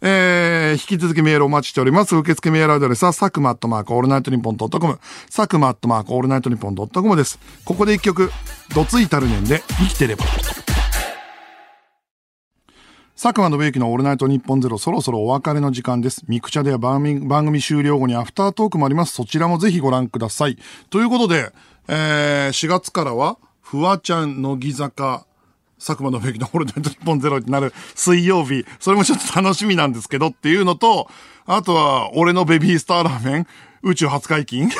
[0.01, 2.15] えー、引き続きメールお待ちしております。
[2.15, 4.99] 受付メールアドレスは、サクマアットマークオールナイトニッポンドットコム、
[5.29, 7.39] サクマアットマークオールナイトニッポンドットコムです。
[7.63, 8.29] ここで一曲、
[8.75, 10.25] どついたるねんで生きてれば。
[13.15, 16.25] 佐久間信之のオールナイトニッポンゼロ、そろそろお別れの時間です。
[16.27, 19.13] ミクチャでは番組番組終了後にアフタートークもあります。
[19.13, 20.57] そちらもぜひご覧ください。
[20.89, 21.53] ということで、
[21.87, 25.25] えー、4月からは、フワちゃん、乃木坂、
[25.79, 31.09] 佐久間信之のオールナイト日本ゼロになる水曜日、それもちょっと楽しみなんですけどっていうのと、
[31.45, 33.47] あとは、俺のベビースターラーメン、
[33.81, 34.69] 宇宙初解禁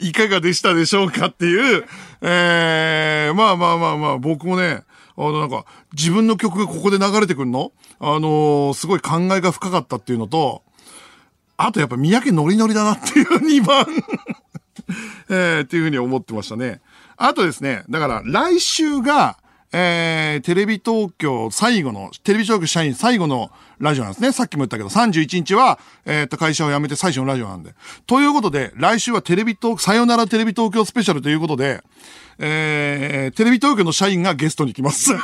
[0.00, 1.86] いかがでしたでしょうかっていう、
[2.20, 4.82] えー、まあまあまあまあ、僕もね、
[5.18, 5.64] あのなんか、
[5.94, 7.72] 自分の曲がここで流れてくるの？
[7.98, 10.62] あのーすごい考えが深かったっていうのと、
[11.56, 13.84] あとやっぱ三宅ノリノリだなっていう2番
[15.28, 16.80] えー、っていうふうに思ってましたね。
[17.16, 19.38] あとですね、だから来週が、
[19.72, 24.32] えー、テレビ東京最後の、テレビ東京社員最後のラジオなんですね。
[24.32, 27.74] さっきも言ったけど、31日は、えー、っと、会社を辞めて最初のラジオなんで。
[28.06, 31.82] ということで、来週はテレビ東、さよならテレビ東京スペシャルということで、
[32.38, 35.12] えー、テレビ東京の社員がゲストに来ます。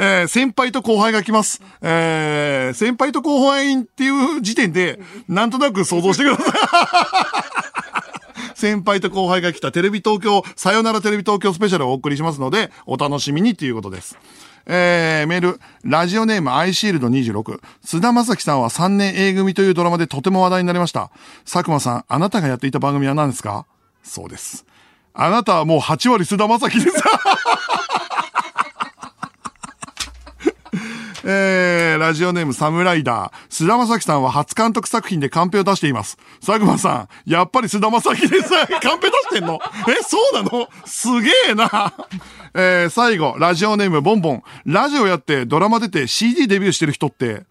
[0.00, 1.60] えー先輩と後輩が来ます。
[1.82, 6.42] えー先輩と後輩っていう時点で、なんとなく想像してくださ
[7.64, 7.67] い。
[8.58, 14.18] 先輩と後輩が来たテレビ東京、さよならテレビ東京スペシャルをお送りしますので、お楽しみにということです。
[14.66, 17.60] えー、メール、ラジオネームアイシールド26。
[17.84, 21.12] 菅田正樹さんは3年 A 組というドラマでとても話題になりました。
[21.44, 23.64] 佐久間さん、あなたがやっていた番組は何ですか？
[24.02, 24.66] そうです。
[25.14, 26.96] あなたはもう8割菅田正樹です。
[31.30, 33.32] えー、ラジオネームサムライダー。
[33.50, 36.16] 菅田将暉さんは初監督作品でカンペを出しています。
[36.40, 38.48] 佐久間さん、やっぱり菅田将暉です。
[38.80, 39.60] カンペ出してんの？
[39.88, 40.70] え、そうなの？
[40.86, 41.92] すげえな。
[42.54, 44.42] えー、最後、ラジオネームボンボン。
[44.64, 47.42] ラジオやってドラマ出て CD デビューしてる人って、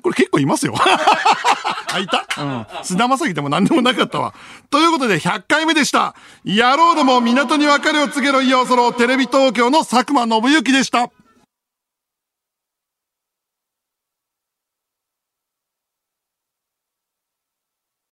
[0.00, 0.74] これ結構いますよ。
[1.92, 2.24] あ、いた？
[2.40, 2.66] うん。
[2.84, 4.32] 菅田将暉でも何でもなかったわ。
[4.70, 6.14] ということで、100回目でした。
[6.46, 11.10] 野郎ども港に別れを告げろよ、そろテレビ東京の佐久間信之でした。